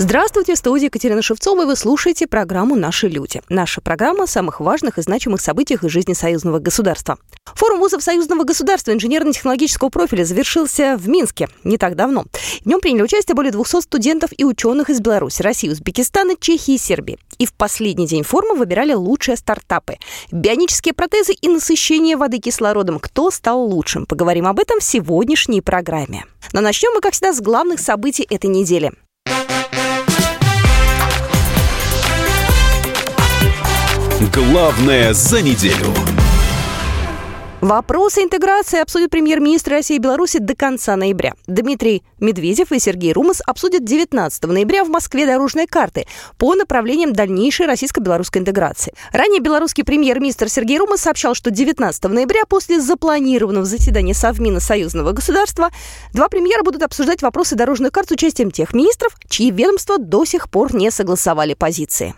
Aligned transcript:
Здравствуйте, 0.00 0.54
в 0.54 0.58
студии 0.58 0.84
Екатерина 0.84 1.22
Шевцова, 1.22 1.62
и 1.62 1.66
вы 1.66 1.74
слушаете 1.74 2.28
программу 2.28 2.76
«Наши 2.76 3.08
люди». 3.08 3.42
Наша 3.48 3.80
программа 3.80 4.24
о 4.24 4.26
самых 4.28 4.60
важных 4.60 4.96
и 4.96 5.02
значимых 5.02 5.40
событиях 5.40 5.82
из 5.82 5.90
жизни 5.90 6.12
союзного 6.12 6.60
государства. 6.60 7.18
Форум 7.46 7.80
вузов 7.80 8.00
союзного 8.00 8.44
государства 8.44 8.92
инженерно-технологического 8.92 9.88
профиля 9.88 10.22
завершился 10.22 10.96
в 10.96 11.08
Минске 11.08 11.48
не 11.64 11.78
так 11.78 11.96
давно. 11.96 12.26
В 12.60 12.66
нем 12.66 12.80
приняли 12.80 13.02
участие 13.02 13.34
более 13.34 13.50
200 13.50 13.80
студентов 13.80 14.30
и 14.38 14.44
ученых 14.44 14.88
из 14.88 15.00
Беларуси, 15.00 15.42
России, 15.42 15.68
Узбекистана, 15.68 16.36
Чехии 16.38 16.74
и 16.74 16.78
Сербии. 16.78 17.18
И 17.38 17.46
в 17.46 17.52
последний 17.52 18.06
день 18.06 18.22
форума 18.22 18.54
выбирали 18.54 18.92
лучшие 18.92 19.36
стартапы. 19.36 19.96
Бионические 20.30 20.94
протезы 20.94 21.32
и 21.32 21.48
насыщение 21.48 22.16
воды 22.16 22.38
кислородом. 22.38 23.00
Кто 23.00 23.32
стал 23.32 23.64
лучшим? 23.64 24.06
Поговорим 24.06 24.46
об 24.46 24.60
этом 24.60 24.78
в 24.78 24.84
сегодняшней 24.84 25.60
программе. 25.60 26.24
Но 26.52 26.60
начнем 26.60 26.92
мы, 26.94 27.00
как 27.00 27.14
всегда, 27.14 27.32
с 27.32 27.40
главных 27.40 27.80
событий 27.80 28.24
этой 28.30 28.46
недели. 28.46 28.92
Главное 34.20 35.14
за 35.14 35.42
неделю. 35.42 35.94
Вопросы 37.60 38.22
интеграции 38.22 38.80
обсудят 38.80 39.10
премьер-министр 39.10 39.70
России 39.70 39.94
и 39.94 40.00
Беларуси 40.00 40.40
до 40.40 40.56
конца 40.56 40.96
ноября. 40.96 41.34
Дмитрий 41.46 42.02
Медведев 42.18 42.72
и 42.72 42.80
Сергей 42.80 43.12
Румас 43.12 43.40
обсудят 43.46 43.84
19 43.84 44.42
ноября 44.46 44.82
в 44.82 44.88
Москве 44.88 45.24
дорожные 45.24 45.68
карты 45.68 46.08
по 46.36 46.56
направлениям 46.56 47.12
дальнейшей 47.12 47.66
российско-белорусской 47.66 48.40
интеграции. 48.40 48.92
Ранее 49.12 49.40
белорусский 49.40 49.84
премьер-министр 49.84 50.48
Сергей 50.48 50.78
Румас 50.78 51.02
сообщал, 51.02 51.36
что 51.36 51.52
19 51.52 52.02
ноября 52.04 52.44
после 52.48 52.80
запланированного 52.80 53.66
заседания 53.66 54.14
Совмина 54.14 54.58
Союзного 54.58 55.12
государства 55.12 55.70
два 56.12 56.28
премьера 56.28 56.64
будут 56.64 56.82
обсуждать 56.82 57.22
вопросы 57.22 57.54
дорожных 57.54 57.92
карт 57.92 58.08
с 58.08 58.12
участием 58.12 58.50
тех 58.50 58.74
министров, 58.74 59.14
чьи 59.28 59.52
ведомства 59.52 59.96
до 59.96 60.24
сих 60.24 60.50
пор 60.50 60.74
не 60.74 60.90
согласовали 60.90 61.54
позиции. 61.54 62.16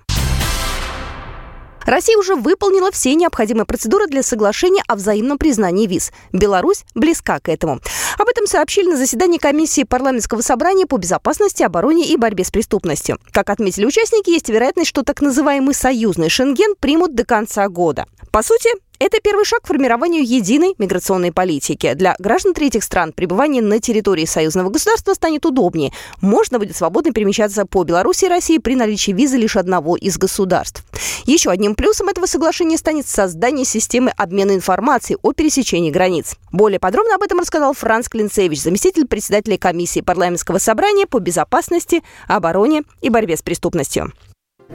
Россия 1.86 2.16
уже 2.16 2.34
выполнила 2.34 2.90
все 2.90 3.14
необходимые 3.14 3.64
процедуры 3.64 4.06
для 4.06 4.22
соглашения 4.22 4.82
о 4.86 4.96
взаимном 4.96 5.38
признании 5.38 5.86
виз. 5.86 6.12
Беларусь 6.32 6.84
близка 6.94 7.40
к 7.40 7.48
этому. 7.48 7.80
Об 8.18 8.28
этом 8.28 8.46
сообщили 8.46 8.90
на 8.90 8.96
заседании 8.96 9.38
комиссии 9.38 9.84
парламентского 9.84 10.42
собрания 10.42 10.86
по 10.86 10.98
безопасности, 10.98 11.62
обороне 11.62 12.06
и 12.06 12.16
борьбе 12.16 12.44
с 12.44 12.50
преступностью. 12.50 13.18
Как 13.32 13.50
отметили 13.50 13.86
участники, 13.86 14.30
есть 14.30 14.48
вероятность, 14.48 14.88
что 14.88 15.02
так 15.02 15.20
называемый 15.20 15.74
союзный 15.74 16.28
Шенген 16.28 16.74
примут 16.78 17.14
до 17.14 17.24
конца 17.24 17.68
года. 17.68 18.06
По 18.30 18.42
сути, 18.42 18.70
это 19.00 19.18
первый 19.20 19.46
шаг 19.46 19.62
к 19.62 19.66
формированию 19.66 20.22
единой 20.22 20.74
миграционной 20.78 21.32
политики. 21.32 21.94
Для 21.94 22.14
граждан 22.18 22.54
третьих 22.54 22.84
стран 22.84 23.12
пребывание 23.12 23.62
на 23.62 23.80
территории 23.80 24.26
союзного 24.26 24.68
государства 24.68 25.14
станет 25.14 25.46
удобнее. 25.46 25.92
Можно 26.20 26.58
будет 26.58 26.76
свободно 26.76 27.12
перемещаться 27.12 27.64
по 27.64 27.82
Беларуси 27.82 28.26
и 28.26 28.28
России 28.28 28.58
при 28.58 28.76
наличии 28.76 29.12
визы 29.12 29.38
лишь 29.38 29.56
одного 29.56 29.96
из 29.96 30.18
государств. 30.18 30.84
Еще 31.24 31.50
одним 31.50 31.74
плюсом 31.74 32.08
этого 32.08 32.26
соглашения 32.26 32.76
станет 32.76 33.08
создание 33.08 33.64
системы 33.64 34.12
обмена 34.16 34.52
информацией 34.52 35.18
о 35.22 35.32
пересечении 35.32 35.90
границ. 35.90 36.36
Более 36.52 36.78
подробно 36.78 37.14
об 37.14 37.22
этом 37.22 37.40
рассказал 37.40 37.72
Франц 37.72 38.08
Клинцевич, 38.08 38.60
заместитель 38.60 39.06
председателя 39.06 39.56
комиссии 39.56 40.00
парламентского 40.00 40.58
собрания 40.58 41.06
по 41.06 41.20
безопасности, 41.20 42.02
обороне 42.28 42.82
и 43.00 43.08
борьбе 43.08 43.36
с 43.38 43.42
преступностью. 43.42 44.12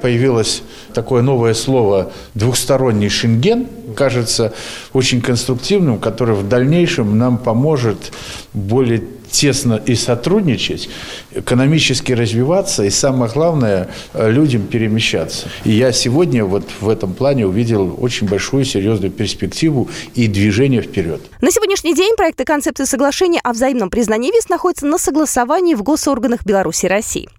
Появилось 0.01 0.61
такое 0.93 1.21
новое 1.21 1.53
слово 1.53 2.11
«двухсторонний 2.33 3.09
шенген», 3.09 3.67
кажется 3.95 4.53
очень 4.93 5.21
конструктивным, 5.21 5.99
которое 5.99 6.33
в 6.33 6.47
дальнейшем 6.47 7.17
нам 7.17 7.37
поможет 7.37 8.11
более 8.53 9.03
тесно 9.35 9.81
и 9.85 9.95
сотрудничать, 9.95 10.89
экономически 11.31 12.13
развиваться 12.13 12.83
и, 12.83 12.89
самое 12.89 13.29
главное, 13.31 13.89
людям 14.13 14.67
перемещаться. 14.67 15.49
И 15.65 15.71
я 15.71 15.91
сегодня 15.91 16.45
вот 16.45 16.63
в 16.79 16.87
этом 16.87 17.13
плане 17.13 17.45
увидел 17.45 17.97
очень 17.99 18.27
большую 18.27 18.63
серьезную 18.65 19.11
перспективу 19.11 19.89
и 20.13 20.27
движение 20.27 20.81
вперед. 20.81 21.21
На 21.41 21.51
сегодняшний 21.51 21.93
день 21.93 22.15
проекты 22.15 22.45
концепции 22.45 22.85
соглашения 22.85 23.41
о 23.43 23.51
взаимном 23.51 23.89
признании 23.89 24.31
виз 24.31 24.47
находятся 24.47 24.85
на 24.85 24.97
согласовании 24.97 25.75
в 25.75 25.83
госорганах 25.83 26.45
Беларуси 26.45 26.85
и 26.85 26.89
России. 26.89 27.29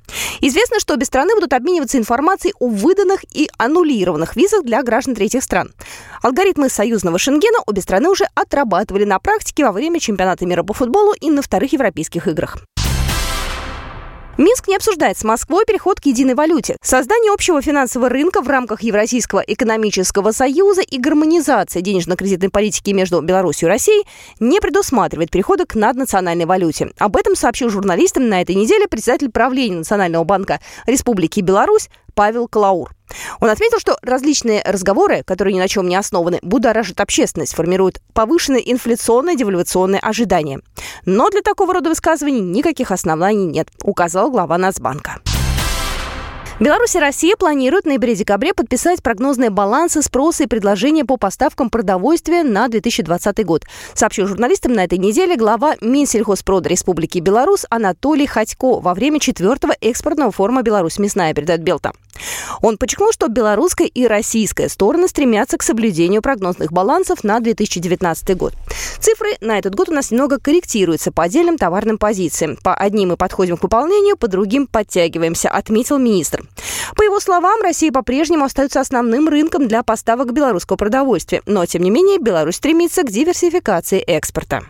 Известно, 0.41 0.79
что 0.79 0.95
обе 0.95 1.05
страны 1.05 1.35
будут 1.35 1.53
обмениваться 1.53 1.99
информацией 1.99 2.55
о 2.61 2.69
выданных 2.69 3.25
и 3.33 3.49
аннулированных 3.59 4.37
визах 4.37 4.65
для 4.65 4.83
граждан 4.83 5.15
третьих 5.15 5.43
стран. 5.43 5.73
Алгоритмы 6.23 6.69
союзного 6.69 7.19
Шенгена 7.19 7.59
обе 7.67 7.83
страны 7.83 8.09
уже 8.09 8.27
отрабатывали 8.35 9.05
на 9.05 9.19
практике 9.19 9.65
во 9.65 9.73
время 9.73 10.01
чемпионата 10.01 10.47
мира 10.47 10.63
по 10.63 10.73
футболу 10.73 11.13
и 11.13 11.31
на 11.31 11.43
вторых 11.43 11.73
европейских 11.73 12.29
играх. 12.29 12.59
Минск 14.39 14.69
не 14.69 14.77
обсуждает 14.77 15.17
с 15.17 15.25
Москвой 15.25 15.65
переход 15.65 15.99
к 15.99 16.05
единой 16.05 16.35
валюте. 16.35 16.77
Создание 16.83 17.33
общего 17.33 17.63
финансового 17.63 18.11
рынка 18.11 18.43
в 18.43 18.49
рамках 18.49 18.83
Евразийского 18.83 19.41
экономического 19.41 20.31
союза 20.33 20.83
и 20.83 20.99
гармонизация 20.99 21.81
денежно-кредитной 21.81 22.51
политики 22.51 22.91
между 22.91 23.23
Беларусью 23.23 23.69
и 23.69 23.71
Россией 23.71 24.07
не 24.39 24.61
предусматривает 24.61 25.31
перехода 25.31 25.65
к 25.65 25.75
наднациональной 25.75 26.45
валюте. 26.45 26.91
Об 26.99 27.17
этом 27.17 27.35
сообщил 27.35 27.71
журналистам 27.71 28.29
на 28.29 28.43
этой 28.43 28.55
неделе 28.55 28.87
председатель 28.87 29.31
правления 29.31 29.77
Национального 29.77 30.25
банка 30.25 30.61
Республики 30.87 31.41
Беларусь 31.41 31.89
Павел 32.17 32.49
Клаур. 32.49 32.93
Он 33.41 33.51
отметил, 33.51 33.79
что 33.79 33.99
различные 34.01 34.63
разговоры, 34.65 35.23
которые 35.23 35.55
ни 35.55 35.61
на 35.61 35.69
чем 35.69 35.87
не 35.87 35.97
основаны, 35.97 36.39
будоражат 36.43 36.99
общественность, 37.01 37.55
формируют 37.55 38.01
повышенные 38.15 38.73
инфляционные 38.73 39.37
девальвационные 39.37 40.01
ожидания. 40.01 40.61
Но 41.05 41.29
для 41.29 41.43
такого 41.43 41.75
рода 41.75 41.91
высказываний 41.91 42.41
никаких 42.41 42.91
оснований 42.91 43.47
нет, 43.47 43.69
указал 43.83 44.31
глава 44.31 44.57
Нацбанка. 44.57 45.21
Беларусь 46.59 46.97
и 46.97 46.99
Россия 46.99 47.37
планируют 47.37 47.85
в 47.85 47.89
ноябре-декабре 47.89 48.55
подписать 48.55 49.03
прогнозные 49.03 49.51
балансы 49.51 50.01
спроса 50.01 50.45
и 50.45 50.47
предложения 50.47 51.05
по 51.05 51.19
поставкам 51.19 51.69
продовольствия 51.69 52.45
на 52.45 52.67
2020 52.69 53.45
год. 53.45 53.65
Сообщил 53.93 54.27
журналистам 54.27 54.73
на 54.73 54.85
этой 54.85 54.97
неделе 54.97 55.37
глава 55.37 55.75
Минсельхозпрода 55.83 56.71
Республики 56.71 57.19
Беларусь 57.19 57.67
Анатолий 57.69 58.27
Ходько 58.27 58.81
во 58.81 58.95
время 58.95 59.21
четвертого 59.21 59.75
экспортного 59.83 60.33
форума 60.33 60.63
«Беларусь 60.63 60.99
мясная», 60.99 61.35
передает 61.35 61.61
Белта. 61.61 61.93
Он 62.63 62.79
подчеркнул, 62.79 63.13
что 63.13 63.29
белорусская 63.29 63.87
и 63.87 64.07
российская 64.07 64.71
стороны 64.71 65.09
стремятся 65.09 65.59
к 65.59 65.63
соблюдению 65.63 66.23
прогнозных 66.23 66.73
балансов 66.73 67.23
на 67.23 67.39
2019 67.41 68.35
год. 68.35 68.55
Цифры 68.99 69.33
на 69.43 69.59
этот 69.59 69.75
год 69.75 69.91
у 69.91 69.93
нас 69.93 70.11
немного 70.11 70.39
корректируются 70.39 71.13
по 71.13 71.25
отдельным 71.25 71.59
товарным 71.59 71.99
позициям. 71.99 72.57
По 72.63 72.75
одним 72.75 73.11
мы 73.11 73.17
подходим 73.19 73.59
к 73.59 73.63
выполнению, 73.63 74.17
по 74.17 74.27
другим 74.27 74.67
подтягиваемся, 74.67 75.51
отметил 75.51 75.99
министр. 75.99 76.46
По 76.95 77.03
его 77.03 77.21
словам, 77.21 77.61
Россия 77.63 77.93
по-прежнему 77.93 78.45
остается 78.45 78.81
основным 78.81 79.29
рынком 79.29 79.69
для 79.69 79.83
поставок 79.83 80.33
белорусского 80.33 80.77
продовольствия, 80.77 81.43
но, 81.47 81.67
тем 81.67 81.83
не 81.83 81.91
менее, 81.91 82.19
Беларусь 82.19 82.57
стремится 82.57 83.03
к 83.03 83.11
диверсификации 83.11 83.99
экспорта. 84.01 84.65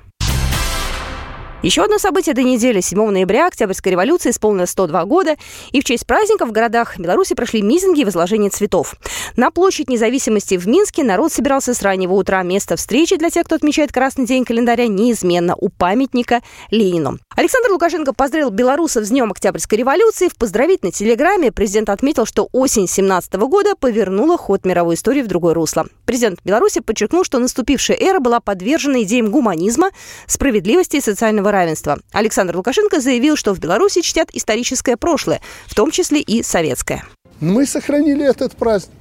Еще 1.62 1.82
одно 1.82 1.98
событие 1.98 2.32
этой 2.32 2.44
недели. 2.44 2.80
7 2.80 3.10
ноября 3.10 3.46
Октябрьской 3.46 3.92
революции 3.92 4.30
исполнилось 4.30 4.70
102 4.70 5.04
года, 5.06 5.36
и 5.72 5.80
в 5.80 5.84
честь 5.84 6.06
праздника 6.06 6.44
в 6.44 6.52
городах 6.52 6.98
Беларуси 6.98 7.34
прошли 7.34 7.62
митинги 7.62 8.02
и 8.02 8.04
возложение 8.04 8.50
цветов. 8.50 8.94
На 9.36 9.50
площадь 9.50 9.88
независимости 9.88 10.56
в 10.58 10.68
Минске 10.68 11.02
народ 11.02 11.32
собирался 11.32 11.72
с 11.72 11.80
раннего 11.80 12.12
утра. 12.12 12.42
Место 12.42 12.76
встречи 12.76 13.16
для 13.16 13.30
тех, 13.30 13.46
кто 13.46 13.54
отмечает 13.54 13.90
красный 13.90 14.26
день 14.26 14.44
календаря, 14.44 14.86
неизменно 14.86 15.54
у 15.56 15.70
памятника 15.70 16.42
Ленину. 16.70 17.18
Александр 17.34 17.72
Лукашенко 17.72 18.12
поздравил 18.12 18.50
белорусов 18.50 19.04
с 19.04 19.08
Днем 19.08 19.30
Октябрьской 19.30 19.78
революции. 19.78 20.28
В 20.28 20.36
поздравительной 20.36 20.92
телеграмме 20.92 21.52
президент 21.52 21.88
отметил, 21.88 22.26
что 22.26 22.48
осень 22.52 22.86
17 22.86 23.32
года 23.34 23.74
повернула 23.80 24.36
ход 24.36 24.66
мировой 24.66 24.94
истории 24.94 25.22
в 25.22 25.26
другое 25.26 25.54
русло. 25.54 25.86
Президент 26.04 26.38
Беларуси 26.44 26.80
подчеркнул, 26.80 27.24
что 27.24 27.38
наступившая 27.38 27.96
эра 27.96 28.20
была 28.20 28.40
подвержена 28.40 29.02
идеям 29.02 29.30
гуманизма, 29.30 29.90
справедливости 30.26 30.96
и 30.96 31.00
социального 31.00 31.45
равенства. 31.50 31.98
Александр 32.12 32.56
Лукашенко 32.56 33.00
заявил, 33.00 33.36
что 33.36 33.54
в 33.54 33.58
Беларуси 33.58 34.02
чтят 34.02 34.28
историческое 34.32 34.96
прошлое, 34.96 35.40
в 35.66 35.74
том 35.74 35.90
числе 35.90 36.20
и 36.20 36.42
советское. 36.42 37.04
Мы 37.40 37.66
сохранили 37.66 38.24
этот 38.24 38.56
праздник 38.56 38.94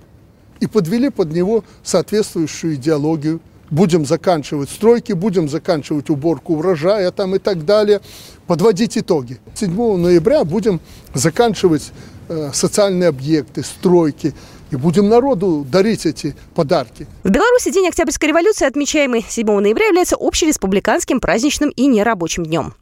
и 0.60 0.68
подвели 0.68 1.10
под 1.10 1.32
него 1.32 1.64
соответствующую 1.84 2.76
идеологию. 2.76 3.42
Будем 3.72 4.06
заканчивать 4.06 4.70
стройки, 4.70 5.14
будем 5.14 5.50
заканчивать 5.50 6.10
уборку 6.10 6.56
урожая 6.56 7.10
там 7.12 7.36
и 7.36 7.40
так 7.40 7.66
далее, 7.66 8.00
подводить 8.46 8.98
итоги. 8.98 9.40
7 9.56 9.98
ноября 9.98 10.44
будем 10.44 10.80
заканчивать 11.16 11.92
э, 12.30 12.52
социальные 12.54 13.10
объекты, 13.10 13.64
стройки, 13.64 14.36
и 14.72 14.76
будем 14.76 15.10
народу 15.10 15.66
дарить 15.70 16.06
эти 16.06 16.36
подарки. 16.54 17.08
В 17.24 17.30
Беларуси 17.30 17.72
День 17.72 17.88
Октябрьской 17.88 18.30
революции, 18.30 18.66
отмечаемый 18.66 19.26
7 19.28 19.46
ноября, 19.60 19.88
является 19.88 20.16
общереспубликанским 20.16 21.20
праздничным 21.20 21.70
и 21.70 21.88
нерабочим 21.88 22.46
днем. 22.46 22.74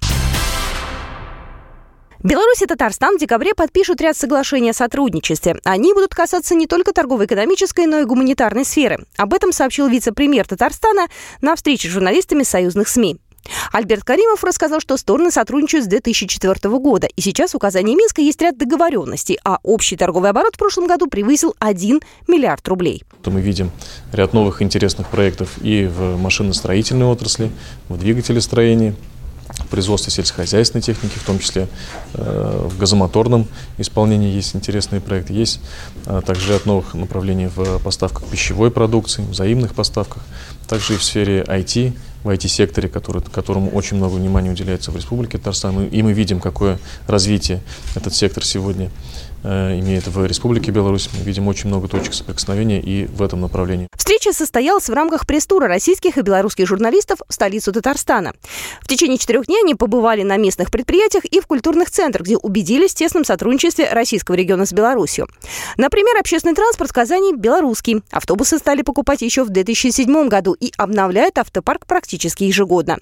Беларусь 2.23 2.61
и 2.61 2.65
Татарстан 2.65 3.17
в 3.17 3.19
декабре 3.19 3.53
подпишут 3.53 3.99
ряд 3.99 4.15
соглашений 4.15 4.69
о 4.69 4.73
сотрудничестве. 4.73 5.57
Они 5.65 5.93
будут 5.93 6.15
касаться 6.15 6.55
не 6.55 6.67
только 6.67 6.93
торгово-экономической, 6.93 7.85
но 7.85 7.99
и 7.99 8.05
гуманитарной 8.05 8.63
сферы. 8.63 9.05
Об 9.17 9.33
этом 9.33 9.51
сообщил 9.51 9.89
вице-премьер 9.89 10.47
Татарстана 10.47 11.07
на 11.41 11.53
встрече 11.57 11.89
с 11.89 11.91
журналистами 11.91 12.43
союзных 12.43 12.87
СМИ. 12.87 13.17
Альберт 13.71 14.03
Каримов 14.03 14.43
рассказал, 14.43 14.79
что 14.79 14.97
стороны 14.97 15.31
сотрудничают 15.31 15.85
с 15.85 15.87
2004 15.87 16.77
года, 16.77 17.07
и 17.07 17.21
сейчас 17.21 17.53
в 17.53 17.55
указании 17.55 17.95
Минска 17.95 18.21
есть 18.21 18.41
ряд 18.41 18.57
договоренностей, 18.57 19.39
а 19.43 19.59
общий 19.63 19.95
торговый 19.95 20.29
оборот 20.29 20.55
в 20.55 20.57
прошлом 20.57 20.87
году 20.87 21.07
превысил 21.07 21.55
1 21.59 22.01
миллиард 22.27 22.67
рублей. 22.67 23.03
Мы 23.25 23.41
видим 23.41 23.71
ряд 24.11 24.33
новых 24.33 24.61
интересных 24.61 25.09
проектов 25.09 25.57
и 25.61 25.85
в 25.85 26.17
машиностроительной 26.17 27.07
отрасли, 27.07 27.51
в 27.89 27.97
двигателестроении, 27.97 28.95
в 29.59 29.67
производстве 29.67 30.11
сельскохозяйственной 30.11 30.81
техники, 30.81 31.17
в 31.17 31.23
том 31.23 31.39
числе 31.39 31.67
э, 32.13 32.67
в 32.69 32.77
газомоторном 32.77 33.47
исполнении 33.77 34.33
есть 34.33 34.55
интересные 34.55 35.01
проекты. 35.01 35.33
Есть 35.33 35.59
э, 36.05 36.21
также 36.25 36.53
ряд 36.53 36.65
новых 36.65 36.93
направлений 36.93 37.47
в 37.47 37.79
поставках 37.79 38.23
пищевой 38.25 38.71
продукции, 38.71 39.23
взаимных 39.23 39.75
поставках, 39.75 40.23
также 40.67 40.95
и 40.95 40.97
в 40.97 41.03
сфере 41.03 41.41
IT, 41.41 41.93
в 42.23 42.29
IT-секторе, 42.29 42.89
который, 42.89 43.21
которому 43.21 43.69
очень 43.71 43.97
много 43.97 44.15
внимания 44.15 44.51
уделяется 44.51 44.91
в 44.91 44.95
Республике 44.95 45.37
Татарстан. 45.37 45.87
И 45.87 46.01
мы 46.01 46.13
видим, 46.13 46.39
какое 46.39 46.79
развитие 47.07 47.61
этот 47.95 48.13
сектор 48.13 48.45
сегодня 48.45 48.89
имеет 49.43 50.07
в 50.07 50.25
Республике 50.25 50.71
Беларусь. 50.71 51.09
Мы 51.13 51.23
видим 51.23 51.47
очень 51.47 51.67
много 51.67 51.87
точек 51.87 52.13
соприкосновения 52.13 52.81
и 52.81 53.05
в 53.05 53.21
этом 53.21 53.41
направлении. 53.41 53.87
Встреча 53.95 54.33
состоялась 54.33 54.89
в 54.89 54.93
рамках 54.93 55.27
пресс-тура 55.27 55.67
российских 55.67 56.17
и 56.17 56.21
белорусских 56.21 56.67
журналистов 56.67 57.19
в 57.27 57.33
столицу 57.33 57.73
Татарстана. 57.73 58.33
В 58.81 58.87
течение 58.87 59.17
четырех 59.17 59.45
дней 59.47 59.61
они 59.61 59.75
побывали 59.75 60.23
на 60.23 60.37
местных 60.37 60.71
предприятиях 60.71 61.25
и 61.25 61.39
в 61.39 61.47
культурных 61.47 61.91
центрах, 61.91 62.25
где 62.25 62.37
убедились 62.37 62.91
в 62.91 62.95
тесном 62.95 63.25
сотрудничестве 63.25 63.89
российского 63.91 64.35
региона 64.35 64.65
с 64.65 64.71
Беларусью. 64.71 65.27
Например, 65.77 66.17
общественный 66.17 66.55
транспорт 66.55 66.91
в 66.91 66.93
Казани 66.93 67.33
белорусский. 67.35 68.01
Автобусы 68.11 68.57
стали 68.59 68.81
покупать 68.81 69.21
еще 69.21 69.43
в 69.43 69.49
2007 69.49 70.27
году 70.29 70.53
и 70.53 70.71
обновляют 70.77 71.37
автопарк 71.37 71.85
практически 71.85 72.45
ежегодно. 72.45 72.97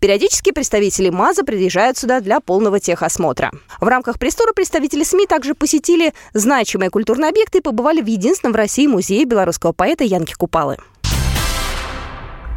Периодически 0.00 0.50
представители 0.50 1.10
МАЗа 1.10 1.44
приезжают 1.44 1.98
сюда 1.98 2.20
для 2.20 2.40
полного 2.40 2.80
техосмотра. 2.80 3.52
В 3.80 3.86
рамках 3.86 4.18
пресс-тура 4.18 4.52
представители 4.52 5.04
СМИ 5.04 5.26
также 5.26 5.54
посетили 5.54 5.83
посетили 5.84 6.14
значимые 6.32 6.88
культурные 6.88 7.28
объекты 7.28 7.58
и 7.58 7.60
побывали 7.60 8.00
в 8.00 8.06
единственном 8.06 8.54
в 8.54 8.56
России 8.56 8.86
музее 8.86 9.26
белорусского 9.26 9.72
поэта 9.72 10.04
Янки 10.04 10.32
Купалы. 10.32 10.78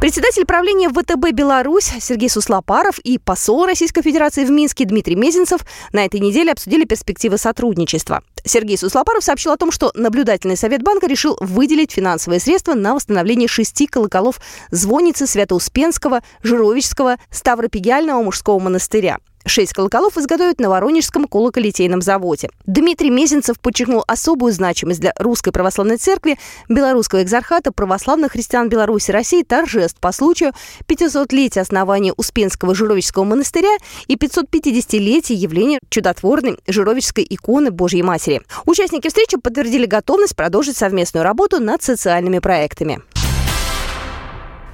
Председатель 0.00 0.46
правления 0.46 0.88
ВТБ 0.88 1.32
«Беларусь» 1.32 1.90
Сергей 2.00 2.30
Суслопаров 2.30 2.98
и 3.00 3.18
посол 3.18 3.66
Российской 3.66 4.00
Федерации 4.00 4.44
в 4.44 4.50
Минске 4.50 4.84
Дмитрий 4.84 5.16
Мезенцев 5.16 5.60
на 5.92 6.04
этой 6.04 6.20
неделе 6.20 6.52
обсудили 6.52 6.84
перспективы 6.84 7.36
сотрудничества. 7.36 8.22
Сергей 8.44 8.78
Суслопаров 8.78 9.24
сообщил 9.24 9.52
о 9.52 9.56
том, 9.56 9.72
что 9.72 9.90
наблюдательный 9.94 10.56
совет 10.56 10.82
банка 10.82 11.06
решил 11.06 11.36
выделить 11.40 11.92
финансовые 11.92 12.40
средства 12.40 12.74
на 12.74 12.94
восстановление 12.94 13.48
шести 13.48 13.86
колоколов 13.86 14.40
звонницы 14.70 15.26
Свято-Успенского, 15.26 16.22
Жировического, 16.42 17.16
Ставропигиального 17.30 18.22
мужского 18.22 18.58
монастыря. 18.60 19.18
Шесть 19.48 19.72
колоколов 19.72 20.18
изготовят 20.18 20.60
на 20.60 20.68
Воронежском 20.68 21.24
колоколитейном 21.24 22.02
заводе. 22.02 22.50
Дмитрий 22.66 23.08
Мезенцев 23.08 23.58
подчеркнул 23.58 24.04
особую 24.06 24.52
значимость 24.52 25.00
для 25.00 25.14
Русской 25.18 25.52
Православной 25.52 25.96
Церкви, 25.96 26.38
Белорусского 26.68 27.22
экзархата, 27.22 27.72
православных 27.72 28.32
христиан 28.32 28.68
Беларуси 28.68 29.10
России 29.10 29.42
торжеств 29.42 29.98
по 30.00 30.12
случаю 30.12 30.52
500-летия 30.86 31.60
основания 31.60 32.12
Успенского 32.12 32.74
Жировического 32.74 33.24
монастыря 33.24 33.74
и 34.06 34.16
550-летия 34.16 35.34
явления 35.34 35.78
чудотворной 35.88 36.58
Жировической 36.66 37.26
иконы 37.28 37.70
Божьей 37.70 38.02
Матери. 38.02 38.42
Участники 38.66 39.08
встречи 39.08 39.38
подтвердили 39.38 39.86
готовность 39.86 40.36
продолжить 40.36 40.76
совместную 40.76 41.24
работу 41.24 41.58
над 41.58 41.82
социальными 41.82 42.38
проектами. 42.38 43.00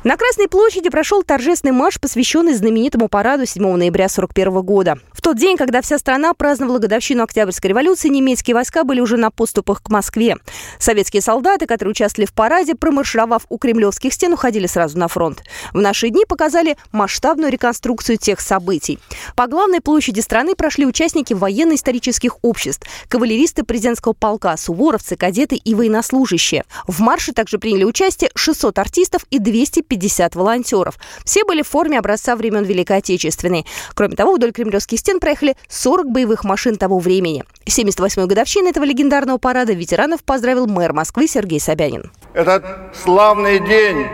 На 0.05 0.19
Красной 0.19 0.49
площади 0.49 0.91
прошел 0.91 1.23
торжественный 1.23 1.73
марш, 1.73 1.99
посвященный 1.99 2.53
знаменитому 2.53 3.09
параду 3.09 3.47
7 3.47 3.63
ноября 3.63 4.05
1941 4.05 4.61
года. 4.61 4.99
В 5.15 5.23
тот 5.23 5.39
день, 5.39 5.57
когда 5.57 5.81
вся 5.81 5.97
страна 5.97 6.35
праздновала 6.35 6.79
годовщину 6.79 7.23
Октябрьской 7.23 7.71
революции, 7.71 8.11
немецкие 8.11 8.55
войска 8.55 8.85
были 8.85 9.01
уже 9.01 9.17
на 9.17 9.31
поступах 9.31 9.83
к 9.83 9.89
Москве. 9.89 10.37
Советские 10.79 11.23
солдаты, 11.23 11.65
которые 11.65 11.93
участвовали 11.93 12.27
в 12.27 12.35
параде, 12.35 12.75
промаршировав 12.75 13.47
у 13.49 13.57
кремлевских 13.57 14.13
стен, 14.13 14.35
уходили 14.35 14.67
сразу 14.67 14.99
на 14.99 15.09
фронт. 15.09 15.43
В 15.73 15.81
наши 15.81 16.11
дни 16.11 16.27
показали 16.27 16.77
масштабную 16.93 17.51
реконструкцию 17.51 18.19
тех 18.19 18.43
событий. 18.43 18.99
По 19.37 19.47
главной 19.47 19.81
площади 19.81 20.21
страны 20.21 20.55
прошли 20.55 20.85
участники 20.85 21.33
военно-исторических 21.33 22.37
обществ, 22.43 22.87
кавалеристы 23.09 23.65
президентского 23.65 24.13
полка, 24.13 24.55
суворовцы, 24.59 25.17
кадеты 25.17 25.57
и 25.57 25.75
военнослужащие. 25.75 26.67
В 26.87 27.01
марше 27.01 27.33
также 27.33 27.59
приняли 27.59 27.85
участие 27.85 28.31
600 28.35 28.79
артистов 28.79 29.25
и 29.31 29.39
250 29.39 29.94
50 29.95 30.35
волонтеров. 30.35 30.99
Все 31.25 31.45
были 31.45 31.63
в 31.63 31.69
форме 31.69 32.01
образца 32.01 32.35
времен 32.35 32.65
Великой 32.65 32.97
Отечественной. 32.97 33.65
Кроме 33.95 34.17
того, 34.17 34.35
вдоль 34.35 34.53
кремлевских 34.53 34.99
стен 34.99 35.21
проехали 35.21 35.57
40 35.69 36.11
боевых 36.11 36.43
машин 36.43 36.77
того 36.77 36.99
времени. 36.99 37.45
78-й 37.67 38.27
годовщины 38.27 38.69
этого 38.69 38.83
легендарного 38.85 39.39
парада 39.39 39.73
ветеранов 39.73 40.25
поздравил 40.25 40.67
мэр 40.67 40.93
Москвы 40.93 41.29
Сергей 41.29 41.61
Собянин. 41.61 42.11
Этот 42.35 42.65
славный 43.05 43.61
день 43.61 44.07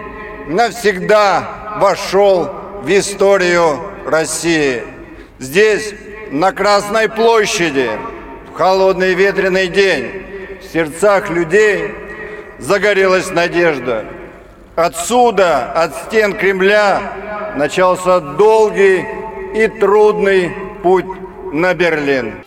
навсегда 0.49 1.79
вошел 1.81 2.51
в 2.83 2.89
историю 2.91 3.81
России. 4.05 4.83
Здесь, 5.39 5.95
на 6.31 6.53
Красной 6.53 7.09
площади, 7.09 7.91
в 8.53 8.55
холодный 8.55 9.15
ветреный 9.15 9.69
день, 9.69 10.61
в 10.61 10.73
сердцах 10.73 11.31
людей 11.31 11.95
загорелась 12.59 13.31
надежда– 13.31 14.05
Отсюда, 14.83 15.73
от 15.73 15.95
стен 15.95 16.33
Кремля, 16.33 17.13
начался 17.55 18.19
долгий 18.19 19.05
и 19.55 19.69
трудный 19.69 20.57
путь 20.83 21.05
на 21.53 21.75
Берлин. 21.75 22.47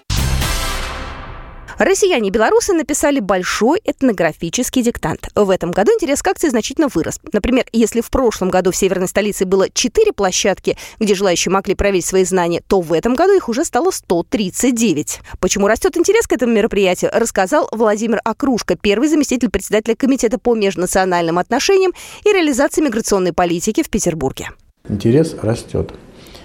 Россияне 1.77 2.27
и 2.27 2.31
белорусы 2.31 2.73
написали 2.73 3.19
большой 3.19 3.81
этнографический 3.83 4.83
диктант. 4.83 5.29
В 5.35 5.49
этом 5.49 5.71
году 5.71 5.91
интерес 5.93 6.21
к 6.21 6.27
акции 6.27 6.49
значительно 6.49 6.87
вырос. 6.93 7.19
Например, 7.31 7.65
если 7.71 8.01
в 8.01 8.09
прошлом 8.09 8.49
году 8.49 8.71
в 8.71 8.75
северной 8.75 9.07
столице 9.07 9.45
было 9.45 9.69
4 9.69 10.13
площадки, 10.13 10.77
где 10.99 11.15
желающие 11.15 11.51
могли 11.51 11.75
проверить 11.75 12.05
свои 12.05 12.25
знания, 12.25 12.61
то 12.67 12.81
в 12.81 12.93
этом 12.93 13.15
году 13.15 13.35
их 13.35 13.49
уже 13.49 13.65
стало 13.65 13.91
139. 13.91 15.19
Почему 15.39 15.67
растет 15.67 15.97
интерес 15.97 16.27
к 16.27 16.33
этому 16.33 16.53
мероприятию, 16.53 17.11
рассказал 17.13 17.67
Владимир 17.71 18.19
Окружко, 18.23 18.75
первый 18.75 19.07
заместитель 19.07 19.49
председателя 19.49 19.95
Комитета 19.95 20.37
по 20.37 20.55
межнациональным 20.55 21.39
отношениям 21.39 21.93
и 22.25 22.29
реализации 22.29 22.81
миграционной 22.81 23.33
политики 23.33 23.83
в 23.83 23.89
Петербурге. 23.89 24.49
Интерес 24.87 25.35
растет. 25.41 25.93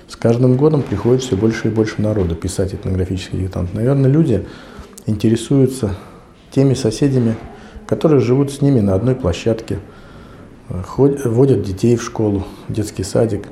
С 0.09 0.17
каждым 0.17 0.57
годом 0.57 0.83
приходит 0.83 1.23
все 1.23 1.37
больше 1.37 1.69
и 1.69 1.71
больше 1.71 2.01
народу 2.01 2.35
писать 2.35 2.73
этнографический 2.73 3.41
диктант. 3.41 3.75
Наверное, 3.75 4.11
люди 4.11 4.47
интересуются 5.09 5.95
теми 6.51 6.75
соседями, 6.75 7.37
которые 7.87 8.21
живут 8.21 8.53
с 8.53 8.61
ними 8.61 8.81
на 8.81 8.95
одной 8.95 9.15
площадке, 9.15 9.79
ходят, 10.87 11.25
водят 11.25 11.63
детей 11.63 11.97
в 11.97 12.03
школу, 12.03 12.45
детский 12.69 13.03
садик. 13.03 13.49